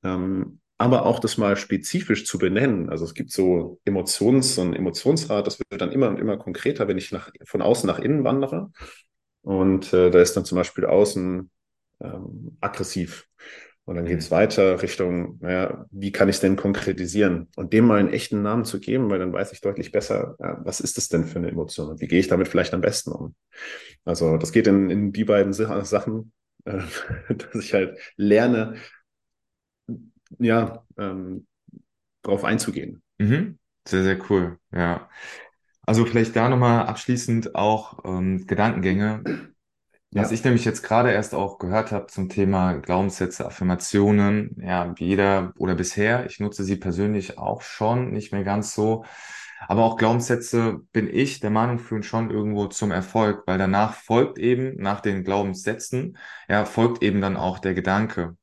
Ähm, 0.03 0.61
aber 0.78 1.07
auch 1.07 1.21
das 1.21 1.38
mal 1.38 1.57
spezifisch 1.57 2.26
zu 2.26 2.38
benennen. 2.38 2.90
Also 2.90 3.04
es 3.04 3.14
gibt 3.14 3.31
so 3.33 3.81
Emotions- 3.85 4.59
und 4.59 4.75
Emotionsrat, 4.75 5.47
das 5.47 5.59
wird 5.59 5.81
dann 5.81 5.93
immer 5.93 6.09
und 6.09 6.19
immer 6.19 6.37
konkreter, 6.37 6.88
wenn 6.88 6.99
ich 6.99 7.12
nach, 7.12 7.31
von 7.45 7.62
außen 7.62 7.87
nach 7.87 7.99
innen 7.99 8.25
wandere. 8.25 8.71
Und 9.43 9.93
äh, 9.93 10.11
da 10.11 10.21
ist 10.21 10.35
dann 10.37 10.45
zum 10.45 10.57
Beispiel 10.57 10.87
außen 10.87 11.50
ähm, 12.02 12.57
aggressiv. 12.61 13.26
Und 13.87 13.97
dann 13.97 14.07
geht 14.07 14.19
es 14.21 14.31
Mhm. 14.31 14.35
weiter 14.37 14.83
Richtung, 14.83 15.38
naja, 15.43 15.87
wie 15.90 16.12
kann 16.12 16.28
ich 16.31 16.37
es 16.37 16.40
denn 16.40 16.57
konkretisieren? 16.57 17.49
Und 17.57 17.73
dem 17.75 17.87
mal 17.87 17.99
einen 18.00 18.12
echten 18.12 18.43
Namen 18.43 18.64
zu 18.64 18.81
geben, 18.81 19.11
weil 19.11 19.19
dann 19.19 19.33
weiß 19.33 19.52
ich 19.52 19.61
deutlich 19.61 19.93
besser, 19.93 20.37
ja, 20.40 20.59
was 20.64 20.81
ist 20.81 20.97
das 20.97 21.09
denn 21.09 21.25
für 21.26 21.38
eine 21.38 21.50
Emotion 21.50 21.90
und 21.90 22.00
wie 22.00 22.09
gehe 22.09 22.21
ich 22.21 22.28
damit 22.28 22.49
vielleicht 22.49 22.73
am 22.75 22.81
besten 22.81 23.12
um? 23.12 23.35
Also 24.04 24.37
das 24.38 24.52
geht 24.52 24.66
in, 24.66 24.90
in 24.90 25.12
die 25.12 25.25
beiden 25.25 25.52
Sa- 25.52 25.85
Sachen, 25.85 26.33
äh, 26.64 26.78
dass 27.35 27.54
ich 27.64 27.75
halt 27.75 27.99
lerne, 28.16 28.76
ja, 30.38 30.85
ähm, 30.99 31.47
drauf 32.23 32.45
einzugehen. 32.45 33.02
Mhm. 33.19 33.59
Sehr, 33.87 34.02
sehr 34.02 34.31
cool. 34.31 34.59
Ja. 34.73 35.09
Also 35.87 36.07
vielleicht 36.07 36.37
da 36.37 36.49
nochmal 36.49 36.87
abschließend 36.87 37.54
auch 37.54 38.04
ähm, 38.04 38.47
Gedankengänge. 38.47 39.23
Was 40.12 40.31
Ja, 40.31 40.35
ich 40.35 40.45
nämlich 40.45 40.64
jetzt 40.64 40.83
gerade 40.83 41.12
erst 41.12 41.35
auch 41.35 41.59
gehört 41.59 41.93
habe 41.93 42.07
zum 42.07 42.28
Thema 42.28 42.75
Glaubenssätze, 42.75 43.47
Affirmationen, 43.47 44.57
ja, 44.61 44.95
jeder 44.99 45.52
oder 45.59 45.75
bisher, 45.75 46.26
ich 46.26 46.40
nutze 46.40 46.64
sie 46.64 46.76
persönlich 46.76 47.38
auch 47.38 47.62
schon, 47.62 48.12
nicht 48.12 48.33
mehr 48.33 48.45
ganz 48.45 48.75
so. 48.75 49.04
Aber 49.66 49.85
auch 49.85 49.97
Glaubenssätze, 49.97 50.81
bin 50.93 51.09
ich 51.12 51.40
der 51.40 51.50
Meinung, 51.50 51.78
führen 51.78 52.02
schon 52.02 52.31
irgendwo 52.31 52.66
zum 52.69 52.93
Erfolg, 52.93 53.45
weil 53.47 53.59
danach 53.59 53.95
folgt 53.95 54.38
eben, 54.38 54.76
nach 54.81 55.00
den 55.00 55.25
Glaubenssätzen, 55.25 56.19
ja, 56.49 56.64
folgt 56.64 57.02
eben 57.02 57.21
dann 57.21 57.37
auch 57.37 57.59
der 57.59 57.75
Gedanke. 57.75 58.37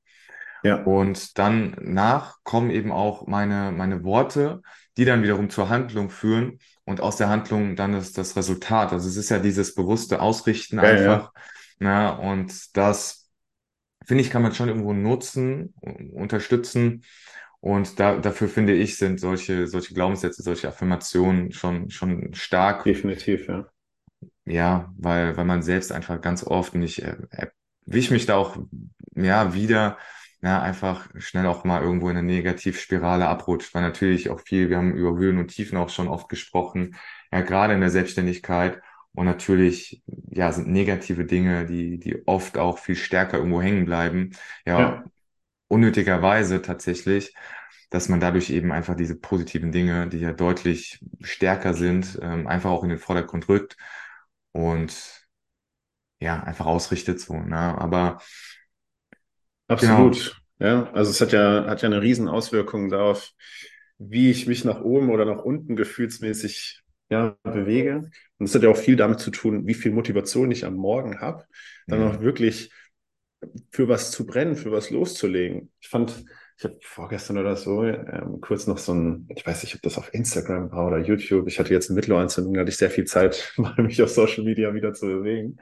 Ja, 0.64 0.76
Und 0.84 1.38
dann 1.38 1.76
nach 1.82 2.38
kommen 2.44 2.70
eben 2.72 2.92
auch 2.92 3.28
meine, 3.28 3.72
meine 3.72 4.04
Worte, 4.04 4.62
die 4.98 5.06
dann 5.06 5.24
wiederum 5.24 5.50
zur 5.50 5.70
Handlung 5.70 6.10
führen 6.10 6.60
und 6.86 7.02
aus 7.02 7.18
der 7.18 7.30
Handlung 7.30 7.76
dann 7.76 7.94
ist 7.94 8.18
das 8.18 8.36
Resultat. 8.36 8.92
Also 8.94 9.08
es 9.08 9.16
ist 9.18 9.30
ja 9.30 9.40
dieses 9.40 9.76
bewusste 9.76 10.22
Ausrichten 10.22 10.80
ja, 10.80 10.92
ja, 10.92 11.02
ja, 11.02 11.22
einfach. 11.22 11.32
Na, 11.80 12.12
und 12.12 12.76
das, 12.78 13.30
finde 14.06 14.24
ich, 14.24 14.30
kann 14.32 14.42
man 14.42 14.54
schon 14.54 14.70
irgendwo 14.70 14.94
nutzen, 14.94 15.74
unterstützen. 16.14 17.04
Und 17.60 18.00
da, 18.00 18.18
dafür 18.18 18.50
finde 18.50 18.74
ich, 18.74 18.98
sind 18.98 19.20
solche, 19.20 19.68
solche 19.68 19.94
Glaubenssätze, 19.94 20.44
solche 20.44 20.68
Affirmationen 20.70 21.52
schon, 21.52 21.90
schon 21.92 22.34
stark. 22.34 22.84
definitiv, 22.84 23.48
ja. 23.48 23.66
Ja, 24.46 24.92
weil, 24.98 25.38
weil 25.38 25.46
man 25.46 25.62
selbst 25.62 25.92
einfach 25.92 26.20
ganz 26.22 26.44
oft 26.44 26.74
nicht, 26.76 27.00
äh, 27.04 27.16
erwisch 27.86 28.10
mich 28.12 28.26
da 28.26 28.36
auch, 28.36 28.58
ja, 29.16 29.54
wieder, 29.54 29.98
ja, 30.42 30.62
einfach 30.62 31.08
schnell 31.18 31.46
auch 31.48 31.64
mal 31.66 31.82
irgendwo 31.84 32.10
in 32.10 32.18
eine 32.18 32.26
Negativspirale 32.28 33.28
abrutscht, 33.28 33.74
weil 33.76 33.84
natürlich 33.84 34.30
auch 34.30 34.40
viel, 34.42 34.70
wir 34.70 34.78
haben 34.78 34.94
über 34.96 35.18
Höhen 35.18 35.38
und 35.38 35.50
Tiefen 35.50 35.78
auch 35.78 35.90
schon 35.90 36.08
oft 36.08 36.30
gesprochen, 36.30 36.96
ja, 37.32 37.42
gerade 37.42 37.74
in 37.74 37.82
der 37.82 37.90
Selbstständigkeit. 37.92 38.82
Und 39.14 39.26
natürlich, 39.26 40.02
ja, 40.30 40.52
sind 40.54 40.70
negative 40.70 41.26
Dinge, 41.26 41.66
die, 41.66 42.00
die 42.00 42.26
oft 42.28 42.58
auch 42.58 42.80
viel 42.80 42.96
stärker 42.96 43.38
irgendwo 43.38 43.62
hängen 43.62 43.86
bleiben, 43.86 44.32
ja, 44.66 44.98
Ja, 44.98 45.04
unnötigerweise 45.68 46.62
tatsächlich, 46.62 47.34
dass 47.90 48.10
man 48.10 48.20
dadurch 48.20 48.50
eben 48.50 48.72
einfach 48.72 48.96
diese 48.96 49.16
positiven 49.20 49.72
Dinge, 49.72 50.08
die 50.10 50.20
ja 50.20 50.34
deutlich 50.34 51.00
stärker 51.22 51.74
sind, 51.74 52.20
ähm, 52.22 52.48
einfach 52.48 52.70
auch 52.72 52.84
in 52.84 52.90
den 52.90 53.00
Vordergrund 53.00 53.50
rückt 53.50 53.78
und 54.54 55.28
ja, 56.20 56.42
einfach 56.44 56.66
ausrichtet 56.66 57.20
so, 57.20 57.34
ne? 57.38 57.58
Aber 57.80 58.22
genau. 59.80 60.08
absolut. 60.08 60.42
Ja, 60.60 60.92
also 60.94 61.10
es 61.10 61.20
hat 61.22 61.32
ja, 61.32 61.66
hat 61.66 61.82
ja 61.82 61.88
eine 61.88 62.02
riesen 62.02 62.28
Auswirkung 62.28 62.90
darauf, 62.90 63.32
wie 63.98 64.30
ich 64.30 64.48
mich 64.48 64.64
nach 64.64 64.82
oben 64.82 65.10
oder 65.10 65.26
nach 65.26 65.44
unten 65.44 65.76
gefühlsmäßig 65.76 66.82
ja, 67.10 67.36
bewege. 67.44 68.10
Und 68.38 68.46
es 68.46 68.56
hat 68.56 68.64
ja 68.64 68.70
auch 68.70 68.78
viel 68.78 68.96
damit 68.96 69.20
zu 69.20 69.32
tun, 69.32 69.68
wie 69.68 69.74
viel 69.74 69.92
Motivation 69.92 70.52
ich 70.52 70.66
am 70.66 70.76
Morgen 70.76 71.20
habe, 71.20 71.46
dann 71.88 72.04
auch 72.04 72.22
wirklich 72.22 72.72
für 73.72 73.88
was 73.88 74.12
zu 74.12 74.26
brennen, 74.26 74.56
für 74.56 74.72
was 74.72 74.92
loszulegen. 74.92 75.72
Ich 75.80 75.90
fand, 75.90 76.24
ich 76.58 76.64
habe 76.64 76.78
vorgestern 76.82 77.38
oder 77.38 77.56
so 77.56 77.84
ähm, 77.84 78.40
kurz 78.40 78.68
noch 78.68 78.78
so 78.78 78.94
ein, 78.94 79.28
ich 79.36 79.46
weiß 79.46 79.64
nicht, 79.64 79.76
ob 79.76 79.82
das 79.82 79.98
auf 79.98 80.14
Instagram 80.14 80.72
war 80.72 80.88
oder 80.88 81.00
YouTube. 81.00 81.48
Ich 81.48 81.60
hatte 81.60 81.74
jetzt 81.74 81.90
eine 81.90 81.96
Mittelohrentzündung, 81.96 82.54
da 82.54 82.62
hatte 82.62 82.70
ich 82.70 82.78
sehr 82.78 82.92
viel 82.92 83.06
Zeit, 83.06 83.54
mal 83.58 83.76
mich 83.82 84.02
auf 84.02 84.10
Social 84.10 84.44
Media 84.44 84.74
wieder 84.74 84.94
zu 84.94 85.08
bewegen. 85.08 85.58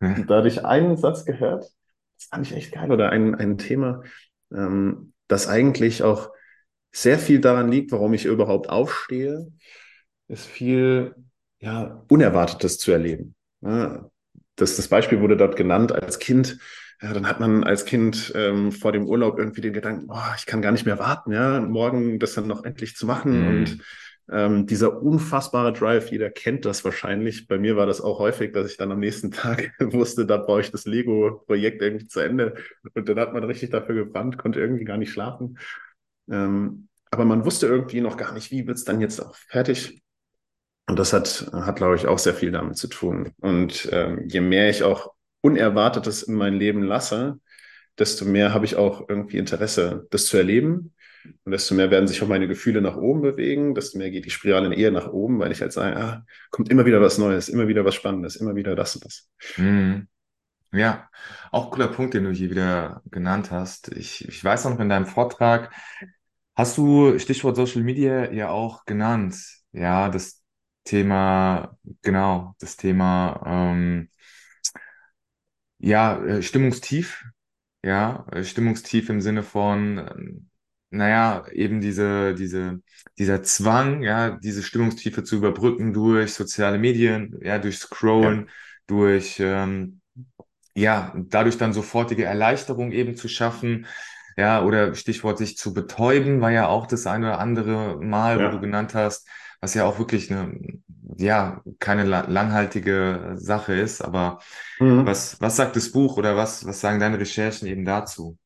Und 0.00 0.28
da 0.28 0.38
hatte 0.38 0.48
ich 0.48 0.64
einen 0.64 0.96
Satz 0.96 1.24
gehört, 1.24 1.64
fand 2.30 2.46
ich 2.46 2.54
echt 2.54 2.72
geil, 2.72 2.90
oder 2.90 3.10
ein, 3.10 3.34
ein 3.34 3.58
Thema, 3.58 4.02
ähm, 4.52 5.12
das 5.28 5.48
eigentlich 5.48 6.02
auch 6.02 6.30
sehr 6.92 7.18
viel 7.18 7.40
daran 7.40 7.70
liegt, 7.70 7.92
warum 7.92 8.14
ich 8.14 8.24
überhaupt 8.26 8.68
aufstehe, 8.70 9.52
ist 10.28 10.46
viel 10.46 11.14
ja, 11.60 12.04
Unerwartetes 12.08 12.78
zu 12.78 12.92
erleben. 12.92 13.34
Ja, 13.60 14.10
das, 14.56 14.76
das 14.76 14.88
Beispiel 14.88 15.20
wurde 15.20 15.36
dort 15.36 15.56
genannt 15.56 15.92
als 15.92 16.18
Kind. 16.18 16.58
Ja, 17.02 17.12
dann 17.12 17.26
hat 17.28 17.40
man 17.40 17.64
als 17.64 17.84
Kind 17.84 18.32
ähm, 18.36 18.72
vor 18.72 18.92
dem 18.92 19.06
Urlaub 19.06 19.38
irgendwie 19.38 19.60
den 19.60 19.72
Gedanken, 19.72 20.06
oh, 20.10 20.34
ich 20.36 20.46
kann 20.46 20.62
gar 20.62 20.72
nicht 20.72 20.86
mehr 20.86 20.98
warten, 20.98 21.32
ja, 21.32 21.60
morgen 21.60 22.18
das 22.18 22.34
dann 22.34 22.46
noch 22.46 22.64
endlich 22.64 22.96
zu 22.96 23.06
machen. 23.06 23.42
Und 23.42 23.76
Mhm. 23.76 23.80
Ähm, 24.30 24.66
dieser 24.66 25.02
unfassbare 25.02 25.72
Drive, 25.72 26.10
jeder 26.10 26.30
kennt 26.30 26.64
das 26.64 26.84
wahrscheinlich. 26.84 27.46
Bei 27.46 27.58
mir 27.58 27.76
war 27.76 27.86
das 27.86 28.00
auch 28.00 28.18
häufig, 28.18 28.52
dass 28.52 28.70
ich 28.70 28.76
dann 28.76 28.92
am 28.92 29.00
nächsten 29.00 29.30
Tag 29.32 29.72
wusste, 29.80 30.26
da 30.26 30.38
brauche 30.38 30.60
ich 30.60 30.70
das 30.70 30.86
Lego-Projekt 30.86 31.82
irgendwie 31.82 32.08
zu 32.08 32.20
Ende. 32.20 32.54
Und 32.94 33.08
dann 33.08 33.18
hat 33.18 33.34
man 33.34 33.44
richtig 33.44 33.70
dafür 33.70 33.94
gebrannt, 33.94 34.38
konnte 34.38 34.60
irgendwie 34.60 34.84
gar 34.84 34.96
nicht 34.96 35.12
schlafen. 35.12 35.58
Ähm, 36.30 36.88
aber 37.10 37.24
man 37.24 37.44
wusste 37.44 37.66
irgendwie 37.66 38.00
noch 38.00 38.16
gar 38.16 38.32
nicht, 38.32 38.50
wie 38.50 38.66
wird 38.66 38.78
es 38.78 38.84
dann 38.84 39.00
jetzt 39.00 39.20
auch 39.20 39.34
fertig. 39.34 40.02
Und 40.86 40.98
das 40.98 41.12
hat, 41.12 41.50
hat, 41.52 41.76
glaube 41.76 41.96
ich, 41.96 42.06
auch 42.06 42.18
sehr 42.18 42.34
viel 42.34 42.50
damit 42.50 42.76
zu 42.76 42.88
tun. 42.88 43.32
Und 43.40 43.88
ähm, 43.92 44.24
je 44.26 44.40
mehr 44.40 44.68
ich 44.68 44.82
auch 44.82 45.14
Unerwartetes 45.40 46.22
in 46.22 46.34
mein 46.34 46.54
Leben 46.54 46.82
lasse, 46.82 47.38
desto 47.98 48.24
mehr 48.24 48.54
habe 48.54 48.64
ich 48.64 48.76
auch 48.76 49.08
irgendwie 49.08 49.38
Interesse, 49.38 50.06
das 50.10 50.26
zu 50.26 50.36
erleben. 50.36 50.93
Und 51.44 51.52
desto 51.52 51.74
mehr 51.74 51.90
werden 51.90 52.06
sich 52.06 52.22
auch 52.22 52.28
meine 52.28 52.48
Gefühle 52.48 52.80
nach 52.80 52.96
oben 52.96 53.22
bewegen, 53.22 53.74
desto 53.74 53.98
mehr 53.98 54.10
geht 54.10 54.24
die 54.24 54.30
Spirale 54.30 54.74
eher 54.74 54.90
nach 54.90 55.08
oben, 55.08 55.38
weil 55.38 55.52
ich 55.52 55.60
halt 55.60 55.72
sage, 55.72 55.96
ah, 55.96 56.26
kommt 56.50 56.70
immer 56.70 56.84
wieder 56.84 57.00
was 57.00 57.18
Neues, 57.18 57.48
immer 57.48 57.68
wieder 57.68 57.84
was 57.84 57.94
Spannendes, 57.94 58.36
immer 58.36 58.54
wieder 58.54 58.74
das 58.74 58.96
und 58.96 59.04
das. 59.04 59.28
Mhm. 59.56 60.08
Ja, 60.72 61.08
auch 61.52 61.70
cooler 61.70 61.88
Punkt, 61.88 62.14
den 62.14 62.24
du 62.24 62.30
hier 62.32 62.50
wieder 62.50 63.02
genannt 63.10 63.50
hast. 63.52 63.88
Ich, 63.92 64.26
ich 64.28 64.42
weiß 64.42 64.64
noch 64.64 64.80
in 64.80 64.88
deinem 64.88 65.06
Vortrag, 65.06 65.72
hast 66.56 66.76
du 66.78 67.18
Stichwort 67.18 67.56
Social 67.56 67.82
Media 67.82 68.32
ja 68.32 68.50
auch 68.50 68.84
genannt. 68.84 69.36
Ja, 69.72 70.08
das 70.08 70.42
Thema, 70.84 71.78
genau, 72.02 72.54
das 72.58 72.76
Thema, 72.76 73.42
ähm, 73.46 74.10
ja, 75.78 76.22
äh, 76.24 76.42
Stimmungstief. 76.42 77.24
Ja, 77.84 78.26
äh, 78.32 78.44
Stimmungstief 78.44 79.10
im 79.10 79.20
Sinne 79.20 79.42
von, 79.42 79.98
ähm, 79.98 80.50
naja, 80.96 81.46
eben 81.52 81.80
diese, 81.80 82.34
diese, 82.34 82.80
dieser 83.18 83.42
Zwang, 83.42 84.02
ja, 84.02 84.30
diese 84.38 84.62
Stimmungstiefe 84.62 85.24
zu 85.24 85.36
überbrücken 85.36 85.92
durch 85.92 86.34
soziale 86.34 86.78
Medien, 86.78 87.38
ja, 87.42 87.58
durch 87.58 87.78
Ja, 88.20 88.38
Scrollen, 88.38 88.50
durch, 88.86 89.38
ähm, 89.40 90.00
ja, 90.74 91.12
dadurch 91.16 91.58
dann 91.58 91.72
sofortige 91.72 92.24
Erleichterung 92.24 92.92
eben 92.92 93.16
zu 93.16 93.28
schaffen, 93.28 93.86
ja, 94.36 94.62
oder 94.64 94.94
Stichwort 94.94 95.38
sich 95.38 95.56
zu 95.56 95.72
betäuben, 95.74 96.40
war 96.40 96.50
ja 96.50 96.66
auch 96.68 96.86
das 96.86 97.06
eine 97.06 97.26
oder 97.28 97.38
andere 97.40 97.98
Mal, 98.00 98.42
wo 98.42 98.48
du 98.48 98.58
ja, 98.58 98.60
genannt 98.60 98.94
hast, 98.94 99.28
was 99.60 99.74
ja 99.74 99.84
auch 99.84 99.98
wirklich 99.98 100.30
eine 100.30 100.58
ja 101.16 101.62
keine 101.78 102.04
la 102.04 102.22
langhaltige 102.28 103.34
Sache 103.36 103.74
ist. 103.74 104.00
Aber 104.02 104.40
Mhm. 104.80 105.04
was, 105.04 105.40
was 105.40 105.56
sagt 105.56 105.76
das 105.76 105.92
Buch 105.92 106.16
oder 106.16 106.36
was, 106.36 106.66
was 106.66 106.80
sagen 106.80 107.00
deine 107.00 107.18
Recherchen 107.20 107.68
eben 107.68 107.84
dazu? 107.84 108.38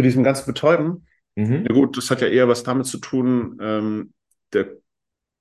Zu 0.00 0.02
diesem 0.02 0.24
ganzen 0.24 0.46
Betäuben, 0.46 1.06
ja 1.36 1.44
Mhm. 1.44 1.64
gut, 1.74 1.96
das 1.96 2.10
hat 2.10 2.22
ja 2.22 2.28
eher 2.28 2.48
was 2.48 2.62
damit 2.62 2.86
zu 2.86 2.98
tun, 2.98 3.58
ähm, 3.60 4.14
der 4.52 4.68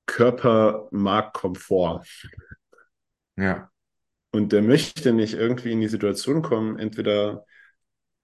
Körper 0.06 0.90
mag 0.92 1.34
Komfort. 1.34 2.04
Ja. 3.38 3.72
Und 4.32 4.52
der 4.52 4.62
möchte 4.62 5.14
nicht 5.14 5.34
irgendwie 5.34 5.72
in 5.72 5.82
die 5.82 5.88
Situation 5.88 6.42
kommen, 6.42 6.78
entweder 6.78 7.46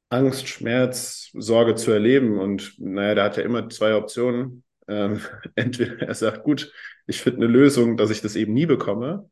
Angst, 0.09 0.47
Schmerz, 0.47 1.31
Sorge 1.33 1.75
zu 1.75 1.91
erleben. 1.91 2.37
Und 2.39 2.75
naja, 2.79 3.15
der 3.15 3.23
hat 3.23 3.37
ja 3.37 3.43
immer 3.43 3.69
zwei 3.69 3.95
Optionen. 3.95 4.63
Ähm, 4.87 5.21
entweder 5.55 6.01
er 6.01 6.13
sagt, 6.13 6.43
gut, 6.43 6.71
ich 7.07 7.21
finde 7.21 7.45
eine 7.45 7.47
Lösung, 7.47 7.97
dass 7.97 8.09
ich 8.09 8.21
das 8.21 8.35
eben 8.35 8.53
nie 8.53 8.65
bekomme, 8.65 9.29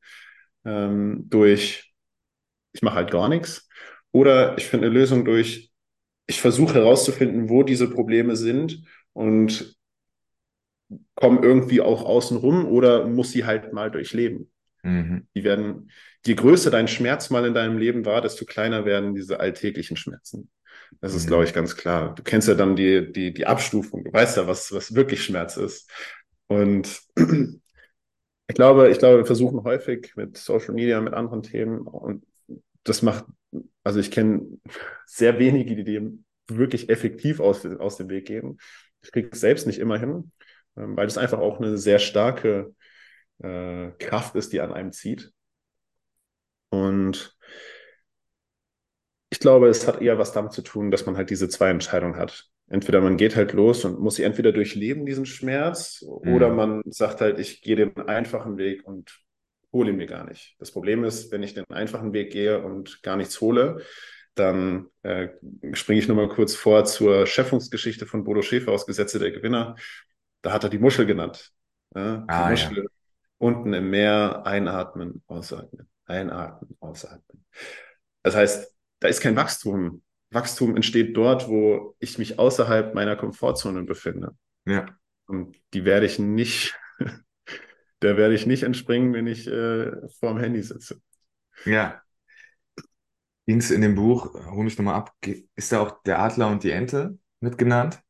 ähm, 0.66 1.26
durch, 1.30 1.94
ich 2.74 2.82
mache 2.82 2.96
halt 2.96 3.12
gar 3.12 3.30
nichts. 3.30 3.68
Oder 4.12 4.58
ich 4.58 4.68
finde 4.68 4.88
eine 4.88 4.96
Lösung 4.98 5.26
durch, 5.26 5.73
ich 6.28 6.42
versuche 6.42 6.76
herauszufinden, 6.76 7.50
wo 7.50 7.64
diese 7.64 7.90
Probleme 7.90 8.36
sind 8.36 8.84
und 9.14 9.76
komme 11.16 11.42
irgendwie 11.42 11.82
auch 11.82 12.04
außen 12.04 12.38
rum 12.38 12.66
oder 12.66 13.08
muss 13.08 13.32
sie 13.32 13.46
halt 13.46 13.74
mal 13.74 13.92
durchleben. 13.92 14.52
Mhm. 14.84 15.28
Die 15.36 15.44
werden, 15.44 15.92
je 16.26 16.36
größer 16.36 16.72
dein 16.72 16.88
Schmerz 16.88 17.30
mal 17.30 17.46
in 17.46 17.54
deinem 17.54 17.78
Leben 17.78 18.06
war, 18.06 18.22
desto 18.22 18.46
kleiner 18.46 18.86
werden 18.86 19.16
diese 19.16 19.40
alltäglichen 19.40 19.98
Schmerzen. 19.98 20.50
Das 21.02 21.16
ist, 21.16 21.28
glaube 21.28 21.44
Mhm. 21.44 21.46
ich, 21.46 21.54
ganz 21.54 21.76
klar. 21.76 22.16
Du 22.16 22.24
kennst 22.24 22.48
ja 22.48 22.56
dann 22.56 22.76
die, 22.76 23.12
die, 23.12 23.34
die 23.34 23.48
Abstufung. 23.48 24.04
Du 24.06 24.14
weißt 24.14 24.38
ja, 24.38 24.48
was, 24.48 24.72
was 24.74 24.96
wirklich 24.96 25.24
Schmerz 25.24 25.58
ist. 25.58 25.90
Und 26.48 27.02
ich 27.18 28.56
glaube, 28.56 28.90
ich 28.90 29.00
glaube, 29.00 29.20
wir 29.20 29.26
versuchen 29.26 29.64
häufig 29.64 30.14
mit 30.16 30.38
Social 30.38 30.74
Media, 30.74 31.02
mit 31.02 31.14
anderen 31.14 31.44
Themen 31.44 31.82
und 31.82 32.26
das 32.84 33.02
macht, 33.02 33.26
also 33.84 34.00
ich 34.00 34.12
kenne 34.12 34.60
sehr 35.06 35.40
wenige, 35.40 35.76
die 35.76 35.84
dem 35.84 36.26
wirklich 36.48 36.90
effektiv 36.90 37.40
aus, 37.40 37.66
aus 37.66 37.98
dem 37.98 38.10
Weg 38.10 38.26
gehen. 38.28 38.60
Ich 39.02 39.12
kriege 39.12 39.30
es 39.32 39.40
selbst 39.40 39.68
nicht 39.68 39.80
immer 39.80 39.98
hin, 40.00 40.32
ähm, 40.78 40.96
weil 40.98 41.08
es 41.08 41.18
einfach 41.18 41.40
auch 41.40 41.60
eine 41.60 41.78
sehr 41.78 42.00
starke 42.00 42.76
äh, 43.44 43.92
Kraft 44.00 44.36
ist, 44.36 44.54
die 44.54 44.62
an 44.62 44.74
einem 44.74 44.92
zieht. 44.92 45.34
Und 46.72 47.36
ich 49.30 49.40
glaube, 49.40 49.68
es 49.68 49.88
hat 49.88 50.02
eher 50.02 50.18
was 50.20 50.32
damit 50.32 50.52
zu 50.54 50.62
tun, 50.62 50.92
dass 50.92 51.06
man 51.06 51.18
halt 51.18 51.30
diese 51.30 51.50
zwei 51.50 51.70
Entscheidungen 51.70 52.18
hat. 52.18 52.50
Entweder 52.68 53.02
man 53.02 53.18
geht 53.18 53.36
halt 53.36 53.54
los 53.54 53.84
und 53.86 54.00
muss 54.00 54.16
sie 54.16 54.24
entweder 54.24 54.52
durchleben, 54.52 55.06
diesen 55.06 55.26
Schmerz, 55.26 56.04
oder 56.08 56.50
Mhm. 56.50 56.56
man 56.56 56.82
sagt 56.86 57.22
halt, 57.22 57.40
ich 57.40 57.62
gehe 57.62 57.76
den 57.76 57.96
einfachen 58.08 58.58
Weg 58.58 58.86
und 58.88 59.20
hole 59.74 59.92
ihn 59.92 59.98
mir 59.98 60.08
gar 60.08 60.24
nicht. 60.26 60.56
Das 60.60 60.72
Problem 60.72 61.04
ist, 61.04 61.32
wenn 61.32 61.44
ich 61.44 61.54
den 61.54 61.66
einfachen 61.70 62.14
Weg 62.14 62.32
gehe 62.32 62.64
und 62.64 63.02
gar 63.04 63.18
nichts 63.18 63.42
hole, 63.42 63.82
dann 64.36 64.88
äh, 65.04 65.30
springe 65.74 66.00
ich 66.00 66.08
nochmal 66.08 66.30
kurz 66.30 66.56
vor 66.56 66.86
zur 66.86 67.28
Schöpfungsgeschichte 67.28 68.06
von 68.06 68.24
Bodo 68.24 68.42
Schäfer 68.42 68.72
aus 68.72 68.86
Gesetze 68.86 69.20
der 69.20 69.32
Gewinner. 69.32 69.76
Da 70.42 70.52
hat 70.54 70.64
er 70.64 70.70
die 70.70 70.80
Muschel 70.80 71.06
genannt. 71.06 71.52
Ja, 71.96 72.18
die 72.18 72.26
Ah, 72.28 72.50
ja. 72.54 72.70
Muschel 72.72 72.88
unten 73.38 73.74
im 73.74 73.90
Meer 73.90 74.44
einatmen, 74.46 75.24
ausatmen, 75.28 75.90
einatmen, 76.06 76.78
ausatmen. 76.80 77.46
Das 78.24 78.36
heißt, 78.36 78.74
da 79.00 79.08
ist 79.08 79.22
kein 79.22 79.36
Wachstum. 79.36 80.02
Wachstum 80.32 80.76
entsteht 80.76 81.16
dort, 81.16 81.48
wo 81.48 81.96
ich 82.00 82.18
mich 82.18 82.40
außerhalb 82.40 82.96
meiner 82.96 83.16
Komfortzone 83.16 83.84
befinde. 83.84 84.36
Ja. 84.66 84.86
Und 85.28 85.58
die 85.74 85.86
werde 85.86 86.06
ich 86.06 86.20
nicht, 86.20 86.74
der 88.04 88.18
werde 88.18 88.36
ich 88.36 88.46
nicht 88.46 88.64
entspringen, 88.64 89.14
wenn 89.14 89.28
ich 89.28 89.48
äh, 89.48 89.92
vorm 90.20 90.40
Handy 90.40 90.62
sitze. 90.64 91.02
Ja. 91.66 92.04
Ging 93.46 93.58
es 93.60 93.72
in 93.72 93.82
dem 93.82 93.96
Buch, 93.96 94.34
hol 94.52 94.64
mich 94.64 94.78
nochmal 94.78 94.96
ab, 94.96 95.14
ist 95.56 95.72
da 95.72 95.82
auch 95.82 96.02
der 96.04 96.20
Adler 96.20 96.50
und 96.50 96.64
die 96.64 96.72
Ente 96.72 97.18
mitgenannt? 97.42 98.02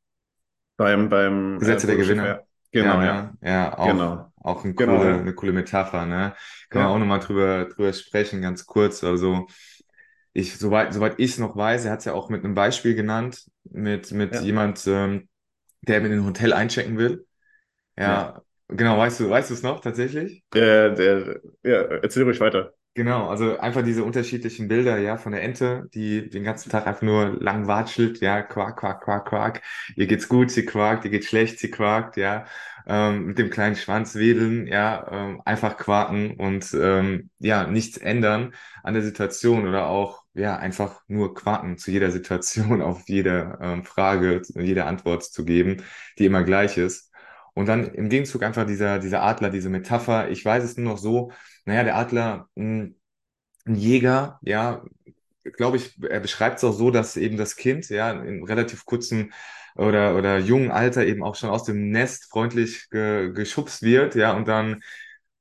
Beim, 0.77 1.09
beim 1.09 1.59
äh, 1.59 1.59
Gesetze 1.59 1.87
der 1.87 1.95
Bodo 1.95 2.01
Schäfer. 2.01 2.27
Gewinner? 2.27 2.27
Ja. 2.27 2.41
Ja, 2.77 2.95
Genau, 2.95 3.01
ja. 3.03 3.23
ne? 3.23 3.37
Ja, 3.41 3.77
auch, 3.77 4.01
Genau. 4.01 4.31
auch 4.37 4.63
eine 4.63 4.73
Genau, 4.75 5.03
coole, 5.03 5.05
ja. 5.05 5.19
eine 5.19 5.33
coole 5.35 5.53
Metapher, 5.53 6.05
ne? 6.05 6.35
Kann 6.69 6.81
man 6.81 6.91
auch 6.91 6.97
Ja. 6.97 6.99
nochmal 6.99 7.19
drüber, 7.19 7.65
drüber 7.65 7.93
sprechen, 7.93 8.41
ganz 8.41 8.65
kurz. 8.65 9.03
Also, 9.03 9.47
ich, 10.33 10.57
soweit, 10.57 10.93
soweit 10.93 11.19
ich 11.19 11.31
es 11.33 11.37
noch 11.39 11.55
weiß, 11.55 11.85
er 11.85 11.91
hat 11.91 11.99
es 11.99 12.05
ja 12.05 12.13
auch 12.13 12.29
mit 12.29 12.43
einem 12.43 12.55
Beispiel 12.55 12.95
genannt, 12.95 13.45
mit, 13.65 14.11
mit 14.11 14.35
Ja. 14.35 14.41
jemand, 14.41 14.85
ähm, 14.87 15.29
der 15.81 15.99
in 16.05 16.11
ein 16.13 16.25
Hotel 16.25 16.53
einchecken 16.53 16.97
will. 16.97 17.27
Ja. 17.97 18.33
Genau, 18.75 18.97
weißt 18.97 19.19
du, 19.19 19.29
weißt 19.29 19.49
du 19.49 19.53
es 19.53 19.61
noch 19.63 19.81
tatsächlich? 19.81 20.43
Der, 20.53 20.89
der, 20.91 21.41
ja, 21.63 21.81
erzähl 22.01 22.23
ruhig 22.23 22.39
weiter. 22.39 22.73
Genau, 22.95 23.27
also 23.29 23.57
einfach 23.57 23.83
diese 23.83 24.03
unterschiedlichen 24.03 24.67
Bilder, 24.67 24.97
ja, 24.99 25.17
von 25.17 25.31
der 25.31 25.41
Ente, 25.43 25.89
die 25.93 26.29
den 26.29 26.43
ganzen 26.43 26.69
Tag 26.69 26.85
einfach 26.87 27.01
nur 27.01 27.37
lang 27.41 27.67
watschelt, 27.67 28.19
ja, 28.21 28.41
quack, 28.43 28.77
quack, 28.79 29.01
quack, 29.03 29.25
quack. 29.27 29.61
Ihr 29.95 30.07
geht's 30.07 30.27
gut, 30.29 30.51
sie 30.51 30.65
quakt, 30.65 31.03
ihr 31.05 31.11
geht's 31.11 31.27
schlecht, 31.27 31.59
sie 31.59 31.71
quakt, 31.71 32.17
ja, 32.17 32.45
ähm, 32.87 33.25
mit 33.27 33.37
dem 33.39 33.49
kleinen 33.49 33.75
Schwanz 33.75 34.15
wedeln, 34.15 34.67
ja, 34.67 35.07
ähm, 35.11 35.41
einfach 35.45 35.77
quaken 35.77 36.35
und 36.39 36.73
ähm, 36.73 37.29
ja, 37.39 37.65
nichts 37.67 37.97
ändern 37.97 38.53
an 38.83 38.93
der 38.93 39.03
Situation 39.03 39.67
oder 39.67 39.87
auch, 39.87 40.23
ja, 40.33 40.57
einfach 40.57 41.01
nur 41.07 41.33
quaken 41.35 41.77
zu 41.77 41.91
jeder 41.91 42.11
Situation, 42.11 42.81
auf 42.83 43.03
jede 43.07 43.57
ähm, 43.61 43.83
Frage, 43.85 44.41
jede 44.55 44.85
Antwort 44.85 45.23
zu 45.23 45.45
geben, 45.45 45.83
die 46.19 46.25
immer 46.25 46.43
gleich 46.43 46.77
ist. 46.77 47.11
Und 47.53 47.67
dann 47.67 47.85
im 47.93 48.09
Gegenzug 48.09 48.43
einfach 48.43 48.65
dieser, 48.65 48.99
dieser 48.99 49.21
Adler, 49.23 49.49
diese 49.49 49.69
Metapher, 49.69 50.29
ich 50.29 50.43
weiß 50.43 50.63
es 50.63 50.77
nur 50.77 50.93
noch 50.93 50.97
so, 50.97 51.31
naja, 51.65 51.83
der 51.83 51.97
Adler, 51.97 52.47
mh, 52.55 52.89
ein 53.65 53.75
Jäger, 53.75 54.39
ja, 54.43 54.83
glaube 55.57 55.77
ich, 55.77 55.97
er 56.03 56.19
beschreibt 56.19 56.57
es 56.57 56.63
auch 56.63 56.73
so, 56.73 56.91
dass 56.91 57.17
eben 57.17 57.37
das 57.37 57.55
Kind, 57.55 57.89
ja, 57.89 58.11
in 58.11 58.43
relativ 58.45 58.85
kurzem 58.85 59.31
oder, 59.75 60.15
oder 60.17 60.37
jungen 60.39 60.71
Alter 60.71 61.05
eben 61.05 61.23
auch 61.23 61.35
schon 61.35 61.49
aus 61.49 61.63
dem 61.63 61.89
Nest 61.91 62.25
freundlich 62.31 62.89
ge, 62.89 63.31
geschubst 63.33 63.81
wird, 63.83 64.15
ja, 64.15 64.33
und 64.33 64.47
dann 64.47 64.81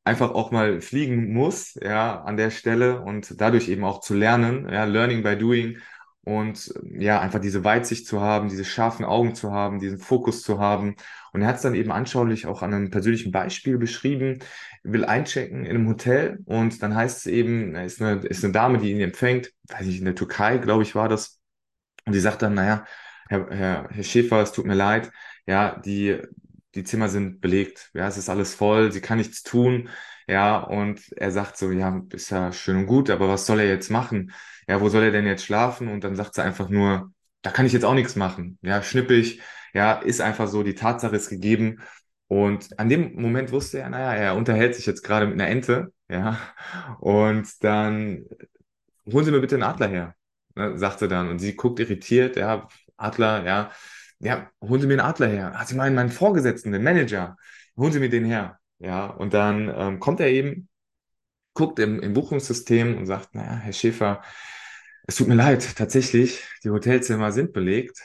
einfach 0.04 0.32
auch 0.32 0.50
mal 0.50 0.80
fliegen 0.80 1.32
muss, 1.32 1.74
ja, 1.80 2.20
an 2.22 2.36
der 2.36 2.50
Stelle 2.50 3.00
und 3.02 3.40
dadurch 3.40 3.68
eben 3.68 3.84
auch 3.84 4.00
zu 4.00 4.14
lernen, 4.14 4.68
ja, 4.68 4.84
Learning 4.84 5.22
by 5.22 5.36
Doing 5.36 5.78
und 6.24 6.72
ja, 6.98 7.20
einfach 7.20 7.40
diese 7.40 7.64
Weitsicht 7.64 8.06
zu 8.06 8.20
haben, 8.20 8.48
diese 8.48 8.64
scharfen 8.64 9.04
Augen 9.04 9.34
zu 9.34 9.52
haben, 9.52 9.78
diesen 9.80 9.98
Fokus 9.98 10.42
zu 10.42 10.58
haben. 10.58 10.96
Und 11.32 11.42
er 11.42 11.48
hat 11.48 11.56
es 11.56 11.62
dann 11.62 11.74
eben 11.74 11.90
anschaulich 11.90 12.46
auch 12.46 12.62
an 12.62 12.74
einem 12.74 12.90
persönlichen 12.90 13.32
Beispiel 13.32 13.78
beschrieben, 13.78 14.40
will 14.82 15.04
einchecken 15.04 15.64
in 15.64 15.76
einem 15.76 15.88
Hotel 15.88 16.40
und 16.44 16.82
dann 16.82 16.94
heißt 16.94 17.18
es 17.18 17.26
eben, 17.26 17.74
ist 17.74 18.02
eine, 18.02 18.20
ist 18.20 18.44
eine 18.44 18.52
Dame, 18.52 18.78
die 18.78 18.92
ihn 18.92 19.00
empfängt, 19.00 19.52
weiß 19.68 19.86
ich, 19.86 19.98
in 19.98 20.04
der 20.04 20.14
Türkei, 20.14 20.58
glaube 20.58 20.82
ich, 20.82 20.94
war 20.94 21.08
das. 21.08 21.40
Und 22.04 22.14
die 22.14 22.20
sagt 22.20 22.42
dann, 22.42 22.54
naja, 22.54 22.84
Herr, 23.28 23.48
Herr, 23.50 23.88
Herr 23.90 24.02
Schäfer, 24.04 24.42
es 24.42 24.52
tut 24.52 24.66
mir 24.66 24.74
leid, 24.74 25.10
ja, 25.46 25.78
die, 25.80 26.18
die 26.74 26.84
Zimmer 26.84 27.08
sind 27.08 27.40
belegt, 27.40 27.90
ja, 27.94 28.08
es 28.08 28.16
ist 28.16 28.28
alles 28.28 28.54
voll, 28.54 28.92
sie 28.92 29.00
kann 29.00 29.18
nichts 29.18 29.42
tun, 29.42 29.88
ja, 30.26 30.58
und 30.58 31.00
er 31.16 31.30
sagt 31.30 31.56
so, 31.56 31.70
ja, 31.70 32.02
ist 32.12 32.30
ja 32.30 32.52
schön 32.52 32.76
und 32.76 32.86
gut, 32.86 33.10
aber 33.10 33.28
was 33.28 33.46
soll 33.46 33.60
er 33.60 33.68
jetzt 33.68 33.90
machen? 33.90 34.32
Ja, 34.68 34.80
wo 34.80 34.88
soll 34.88 35.02
er 35.04 35.10
denn 35.10 35.26
jetzt 35.26 35.44
schlafen? 35.44 35.88
Und 35.88 36.04
dann 36.04 36.16
sagt 36.16 36.34
sie 36.34 36.42
einfach 36.42 36.68
nur, 36.68 37.12
da 37.42 37.50
kann 37.50 37.66
ich 37.66 37.72
jetzt 37.72 37.84
auch 37.84 37.94
nichts 37.94 38.16
machen, 38.16 38.58
ja, 38.62 38.82
schnippig, 38.82 39.40
ja, 39.72 39.94
ist 39.94 40.20
einfach 40.20 40.48
so, 40.48 40.62
die 40.62 40.74
Tatsache 40.74 41.16
ist 41.16 41.30
gegeben. 41.30 41.80
Und 42.28 42.78
an 42.78 42.88
dem 42.88 43.14
Moment 43.20 43.52
wusste 43.52 43.80
er, 43.80 43.90
naja, 43.90 44.14
er 44.14 44.36
unterhält 44.36 44.74
sich 44.74 44.86
jetzt 44.86 45.02
gerade 45.02 45.26
mit 45.26 45.34
einer 45.34 45.48
Ente, 45.50 45.92
ja, 46.08 46.38
und 47.00 47.62
dann 47.64 48.24
holen 49.12 49.24
Sie 49.24 49.30
mir 49.30 49.40
bitte 49.40 49.56
einen 49.56 49.64
Adler 49.64 49.88
her, 49.88 50.14
ne, 50.54 50.78
sagt 50.78 51.00
sie 51.00 51.08
dann. 51.08 51.28
Und 51.28 51.38
sie 51.38 51.54
guckt 51.56 51.80
irritiert, 51.80 52.36
ja, 52.36 52.68
Adler, 52.96 53.44
ja, 53.44 53.72
ja, 54.20 54.50
holen 54.62 54.80
Sie 54.80 54.86
mir 54.86 54.94
einen 54.94 55.00
Adler 55.00 55.28
her. 55.28 55.52
Ah, 55.56 55.64
Sie 55.66 55.74
meinen 55.74 55.94
meinen 55.96 56.10
Vorgesetzten, 56.10 56.72
den 56.72 56.82
Manager, 56.84 57.36
holen 57.76 57.92
Sie 57.92 57.98
mir 58.00 58.08
den 58.10 58.24
her. 58.24 58.58
Ja, 58.78 59.06
und 59.06 59.34
dann 59.34 59.72
ähm, 59.74 60.00
kommt 60.00 60.20
er 60.20 60.28
eben, 60.28 60.68
guckt 61.54 61.78
im, 61.78 62.00
im 62.00 62.14
Buchungssystem 62.14 62.96
und 62.98 63.06
sagt, 63.06 63.34
naja, 63.34 63.56
Herr 63.56 63.72
Schäfer, 63.72 64.22
es 65.06 65.16
tut 65.16 65.28
mir 65.28 65.34
leid, 65.34 65.76
tatsächlich, 65.76 66.42
die 66.64 66.70
Hotelzimmer 66.70 67.32
sind 67.32 67.52
belegt. 67.52 67.98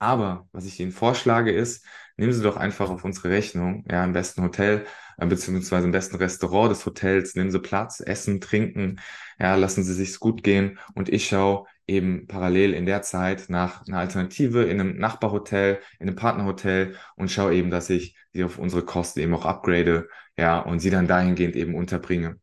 Aber 0.00 0.48
was 0.52 0.66
ich 0.66 0.80
Ihnen 0.80 0.92
vorschlage 0.92 1.52
ist, 1.52 1.84
nehmen 2.16 2.32
Sie 2.32 2.42
doch 2.42 2.56
einfach 2.56 2.90
auf 2.90 3.04
unsere 3.04 3.28
Rechnung, 3.30 3.84
ja, 3.90 4.02
im 4.04 4.12
besten 4.14 4.42
Hotel, 4.42 4.86
äh, 5.18 5.26
beziehungsweise 5.26 5.86
im 5.86 5.92
besten 5.92 6.16
Restaurant 6.16 6.70
des 6.70 6.86
Hotels, 6.86 7.34
nehmen 7.34 7.50
Sie 7.50 7.58
Platz, 7.60 8.00
essen, 8.00 8.40
trinken, 8.40 9.00
ja, 9.38 9.54
lassen 9.56 9.84
Sie 9.84 9.94
sich's 9.94 10.18
gut 10.18 10.42
gehen 10.42 10.78
und 10.94 11.08
ich 11.10 11.28
schaue 11.28 11.66
eben 11.86 12.26
parallel 12.28 12.72
in 12.74 12.86
der 12.86 13.02
Zeit 13.02 13.46
nach 13.48 13.86
einer 13.86 13.98
Alternative 13.98 14.64
in 14.64 14.80
einem 14.80 14.96
Nachbarhotel, 14.98 15.80
in 15.98 16.08
einem 16.08 16.16
Partnerhotel 16.16 16.96
und 17.16 17.30
schaue 17.30 17.54
eben, 17.54 17.70
dass 17.70 17.90
ich 17.90 18.16
sie 18.32 18.44
auf 18.44 18.58
unsere 18.58 18.84
Kosten 18.84 19.20
eben 19.20 19.34
auch 19.34 19.44
upgrade, 19.44 20.08
ja, 20.38 20.60
und 20.60 20.80
sie 20.80 20.90
dann 20.90 21.08
dahingehend 21.08 21.56
eben 21.56 21.74
unterbringe. 21.74 22.38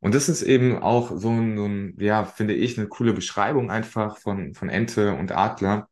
Und 0.00 0.14
das 0.14 0.28
ist 0.28 0.42
eben 0.42 0.78
auch 0.82 1.12
so 1.16 1.30
ein, 1.30 1.56
so 1.56 1.64
ein, 1.66 1.94
ja, 1.98 2.24
finde 2.24 2.54
ich, 2.54 2.78
eine 2.78 2.88
coole 2.88 3.12
Beschreibung 3.14 3.70
einfach 3.70 4.18
von, 4.18 4.54
von 4.54 4.68
Ente 4.68 5.14
und 5.14 5.32
Adler. 5.32 5.88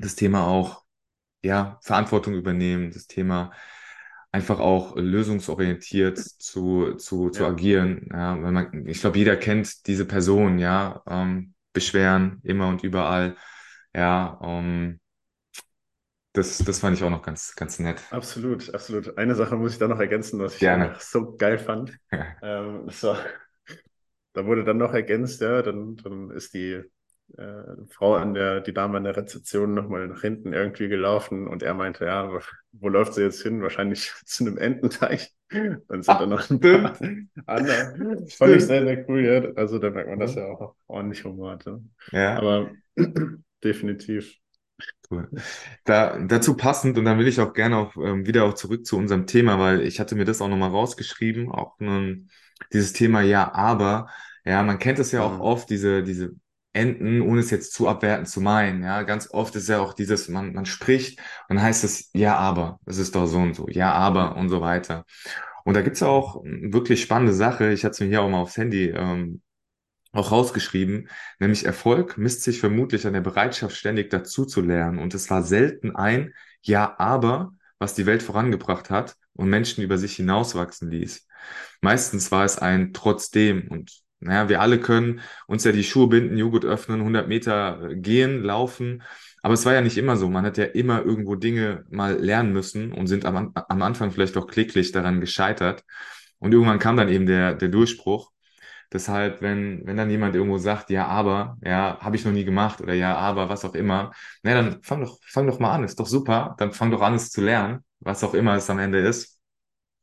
Das 0.00 0.16
Thema 0.16 0.46
auch 0.46 0.84
ja, 1.42 1.78
Verantwortung 1.82 2.34
übernehmen, 2.34 2.90
das 2.90 3.06
Thema 3.06 3.52
einfach 4.32 4.60
auch 4.60 4.96
lösungsorientiert 4.96 6.18
zu, 6.18 6.94
zu, 6.94 7.30
zu 7.30 7.46
agieren. 7.46 8.08
Ja, 8.12 8.40
weil 8.42 8.52
man, 8.52 8.86
ich 8.86 9.00
glaube, 9.00 9.18
jeder 9.18 9.36
kennt 9.36 9.86
diese 9.86 10.04
Person, 10.04 10.58
ja, 10.58 11.02
ähm, 11.06 11.54
Beschweren 11.72 12.40
immer 12.42 12.68
und 12.68 12.82
überall. 12.82 13.36
Ja, 13.94 14.26
um, 14.26 15.00
das, 16.32 16.58
das 16.58 16.78
fand 16.78 16.96
ich 16.96 17.02
auch 17.02 17.10
noch 17.10 17.22
ganz, 17.22 17.54
ganz 17.56 17.78
nett. 17.80 18.02
Absolut, 18.10 18.72
absolut. 18.72 19.18
Eine 19.18 19.34
Sache 19.34 19.56
muss 19.56 19.72
ich 19.72 19.78
da 19.78 19.88
noch 19.88 19.98
ergänzen, 19.98 20.38
was 20.38 20.54
ich 20.54 20.60
Gerne. 20.60 20.94
so 21.00 21.36
geil 21.36 21.58
fand. 21.58 21.96
ähm, 22.42 22.88
so, 22.88 23.16
da 24.32 24.46
wurde 24.46 24.64
dann 24.64 24.78
noch 24.78 24.92
ergänzt, 24.92 25.40
ja, 25.40 25.62
dann, 25.62 25.96
dann 25.96 26.30
ist 26.30 26.54
die 26.54 26.82
äh, 27.36 27.86
Frau 27.88 28.14
an 28.14 28.34
der, 28.34 28.60
die 28.60 28.72
Dame 28.72 28.96
an 28.96 29.04
der 29.04 29.16
Rezeption 29.16 29.74
nochmal 29.74 30.08
nach 30.08 30.20
hinten 30.20 30.52
irgendwie 30.52 30.88
gelaufen 30.88 31.46
und 31.46 31.62
er 31.62 31.74
meinte, 31.74 32.06
ja, 32.06 32.30
wo 32.72 32.88
läuft 32.88 33.14
sie 33.14 33.22
jetzt 33.22 33.42
hin? 33.42 33.62
Wahrscheinlich 33.62 34.12
zu 34.24 34.44
einem 34.44 34.58
Ententeich. 34.58 35.34
Dann 35.48 36.02
sind 36.02 36.08
da 36.08 36.26
noch 36.26 36.48
ein 36.48 36.60
paar 36.60 36.96
andere. 37.46 38.26
Fand 38.28 38.54
ich 38.54 38.64
sehr, 38.64 38.84
sehr 38.84 39.08
cool, 39.08 39.24
ja. 39.24 39.52
Also 39.56 39.78
da 39.78 39.90
merkt 39.90 40.08
man, 40.08 40.20
dass 40.20 40.36
er 40.36 40.46
auch 40.48 40.76
ordentlich 40.86 41.24
Humor 41.24 41.52
hatte. 41.52 41.82
Ja. 42.12 42.36
Aber 42.36 42.70
definitiv. 43.64 44.36
Cool. 45.10 45.28
Da, 45.84 46.18
dazu 46.18 46.56
passend, 46.56 46.96
und 46.96 47.04
dann 47.04 47.18
will 47.18 47.26
ich 47.26 47.40
auch 47.40 47.52
gerne 47.52 47.76
auch 47.78 47.96
ähm, 47.96 48.26
wieder 48.26 48.44
auch 48.44 48.54
zurück 48.54 48.86
zu 48.86 48.96
unserem 48.96 49.26
Thema, 49.26 49.58
weil 49.58 49.82
ich 49.82 49.98
hatte 49.98 50.14
mir 50.14 50.24
das 50.24 50.40
auch 50.40 50.48
nochmal 50.48 50.70
rausgeschrieben, 50.70 51.50
auch 51.50 51.74
ähm, 51.80 52.28
dieses 52.72 52.92
Thema 52.92 53.20
Ja, 53.20 53.52
aber, 53.52 54.08
ja, 54.44 54.62
man 54.62 54.78
kennt 54.78 55.00
es 55.00 55.10
ja 55.12 55.22
auch 55.22 55.34
mhm. 55.34 55.40
oft, 55.40 55.68
diese, 55.68 56.02
diese 56.04 56.36
enden, 56.72 57.20
ohne 57.22 57.40
es 57.40 57.50
jetzt 57.50 57.72
zu 57.74 57.88
abwerten 57.88 58.26
zu 58.26 58.40
meinen. 58.40 58.82
Ja, 58.82 59.02
ganz 59.02 59.30
oft 59.32 59.56
ist 59.56 59.68
ja 59.68 59.80
auch 59.80 59.92
dieses, 59.92 60.28
man, 60.28 60.52
man 60.52 60.66
spricht 60.66 61.20
und 61.48 61.60
heißt 61.60 61.84
es, 61.84 62.10
ja, 62.14 62.36
aber, 62.36 62.78
es 62.86 62.98
ist 62.98 63.14
doch 63.14 63.26
so 63.26 63.38
und 63.38 63.54
so, 63.54 63.66
ja, 63.68 63.92
aber 63.92 64.36
und 64.36 64.48
so 64.48 64.60
weiter. 64.60 65.04
Und 65.64 65.74
da 65.74 65.82
gibt's 65.82 66.02
auch 66.02 66.42
wirklich 66.44 67.02
spannende 67.02 67.32
Sache. 67.32 67.72
Ich 67.72 67.84
hatte 67.84 67.92
es 67.92 68.00
mir 68.00 68.06
hier 68.06 68.22
auch 68.22 68.30
mal 68.30 68.40
aufs 68.40 68.56
Handy 68.56 68.88
ähm, 68.88 69.42
auch 70.12 70.32
rausgeschrieben, 70.32 71.08
nämlich 71.38 71.64
Erfolg 71.64 72.18
misst 72.18 72.42
sich 72.42 72.60
vermutlich 72.60 73.06
an 73.06 73.12
der 73.12 73.20
Bereitschaft, 73.20 73.76
ständig 73.76 74.10
dazu 74.10 74.44
zu 74.44 74.60
lernen. 74.60 74.98
Und 74.98 75.14
es 75.14 75.30
war 75.30 75.42
selten 75.42 75.94
ein 75.94 76.34
Ja, 76.62 76.96
aber, 76.98 77.52
was 77.78 77.94
die 77.94 78.06
Welt 78.06 78.22
vorangebracht 78.22 78.90
hat 78.90 79.16
und 79.34 79.48
Menschen 79.48 79.84
über 79.84 79.98
sich 79.98 80.16
hinauswachsen 80.16 80.90
ließ. 80.90 81.26
Meistens 81.80 82.30
war 82.32 82.44
es 82.44 82.58
ein 82.58 82.92
Trotzdem 82.92 83.68
und 83.68 84.02
naja, 84.20 84.48
wir 84.48 84.60
alle 84.60 84.78
können 84.80 85.20
uns 85.46 85.64
ja 85.64 85.72
die 85.72 85.84
Schuhe 85.84 86.08
binden, 86.08 86.36
Joghurt 86.36 86.64
öffnen, 86.64 87.00
100 87.02 87.28
Meter 87.28 87.90
äh, 87.90 87.96
gehen, 87.96 88.42
laufen. 88.42 89.02
Aber 89.42 89.54
es 89.54 89.64
war 89.64 89.72
ja 89.72 89.80
nicht 89.80 89.96
immer 89.96 90.16
so. 90.16 90.28
Man 90.28 90.44
hat 90.44 90.58
ja 90.58 90.64
immer 90.64 91.02
irgendwo 91.04 91.34
Dinge 91.34 91.84
mal 91.90 92.14
lernen 92.18 92.52
müssen 92.52 92.92
und 92.92 93.06
sind 93.06 93.24
am, 93.24 93.52
am 93.54 93.82
Anfang 93.82 94.10
vielleicht 94.12 94.36
auch 94.36 94.46
kläglich 94.46 94.92
daran 94.92 95.20
gescheitert. 95.20 95.84
Und 96.38 96.52
irgendwann 96.52 96.78
kam 96.78 96.96
dann 96.96 97.08
eben 97.08 97.26
der, 97.26 97.54
der 97.54 97.68
Durchbruch. 97.68 98.30
Deshalb, 98.92 99.40
wenn, 99.42 99.86
wenn 99.86 99.96
dann 99.96 100.10
jemand 100.10 100.34
irgendwo 100.34 100.58
sagt, 100.58 100.90
ja, 100.90 101.06
aber, 101.06 101.58
ja, 101.64 101.98
habe 102.00 102.16
ich 102.16 102.24
noch 102.24 102.32
nie 102.32 102.44
gemacht 102.44 102.80
oder 102.80 102.94
ja, 102.94 103.16
aber, 103.16 103.48
was 103.48 103.64
auch 103.64 103.74
immer, 103.74 104.12
na, 104.42 104.54
dann 104.54 104.82
fang 104.82 105.00
doch, 105.02 105.18
fang 105.26 105.46
doch 105.46 105.60
mal 105.60 105.72
an, 105.74 105.84
ist 105.84 106.00
doch 106.00 106.06
super. 106.08 106.56
Dann 106.58 106.72
fang 106.72 106.90
doch 106.90 107.00
an, 107.00 107.14
es 107.14 107.30
zu 107.30 107.40
lernen, 107.40 107.84
was 108.00 108.24
auch 108.24 108.34
immer 108.34 108.54
es 108.56 108.68
am 108.68 108.78
Ende 108.80 108.98
ist. 108.98 109.38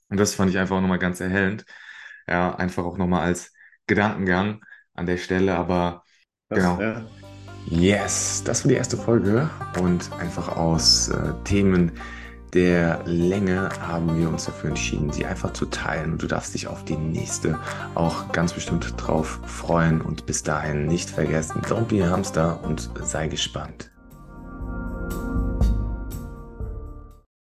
Und 0.09 0.17
das 0.19 0.35
fand 0.35 0.51
ich 0.51 0.57
einfach 0.57 0.79
nochmal 0.81 0.99
ganz 0.99 1.19
erhellend. 1.21 1.65
Ja, 2.27 2.55
einfach 2.55 2.85
auch 2.85 2.97
nochmal 2.97 3.23
als 3.25 3.53
Gedankengang 3.87 4.61
an 4.93 5.05
der 5.05 5.17
Stelle, 5.17 5.55
aber 5.55 6.03
das, 6.49 6.59
genau. 6.59 6.81
Ja. 6.81 7.05
Yes, 7.69 8.43
das 8.45 8.63
war 8.63 8.69
die 8.69 8.75
erste 8.75 8.95
Folge 8.95 9.49
und 9.81 10.09
einfach 10.19 10.55
aus 10.55 11.09
äh, 11.09 11.33
Themen 11.43 11.91
der 12.53 13.01
Länge 13.05 13.69
haben 13.81 14.17
wir 14.17 14.29
uns 14.29 14.45
dafür 14.45 14.69
entschieden, 14.69 15.11
sie 15.11 15.25
einfach 15.25 15.53
zu 15.53 15.65
teilen. 15.65 16.13
Und 16.13 16.23
du 16.23 16.27
darfst 16.27 16.53
dich 16.53 16.67
auf 16.67 16.85
die 16.85 16.95
nächste 16.95 17.59
auch 17.93 18.31
ganz 18.31 18.53
bestimmt 18.53 18.93
drauf 18.97 19.39
freuen. 19.45 20.01
Und 20.01 20.25
bis 20.25 20.43
dahin 20.43 20.87
nicht 20.87 21.09
vergessen, 21.09 21.61
don't 21.63 21.85
be 21.85 22.03
a 22.03 22.09
Hamster 22.09 22.63
und 22.63 22.89
sei 23.03 23.27
gespannt. 23.27 23.91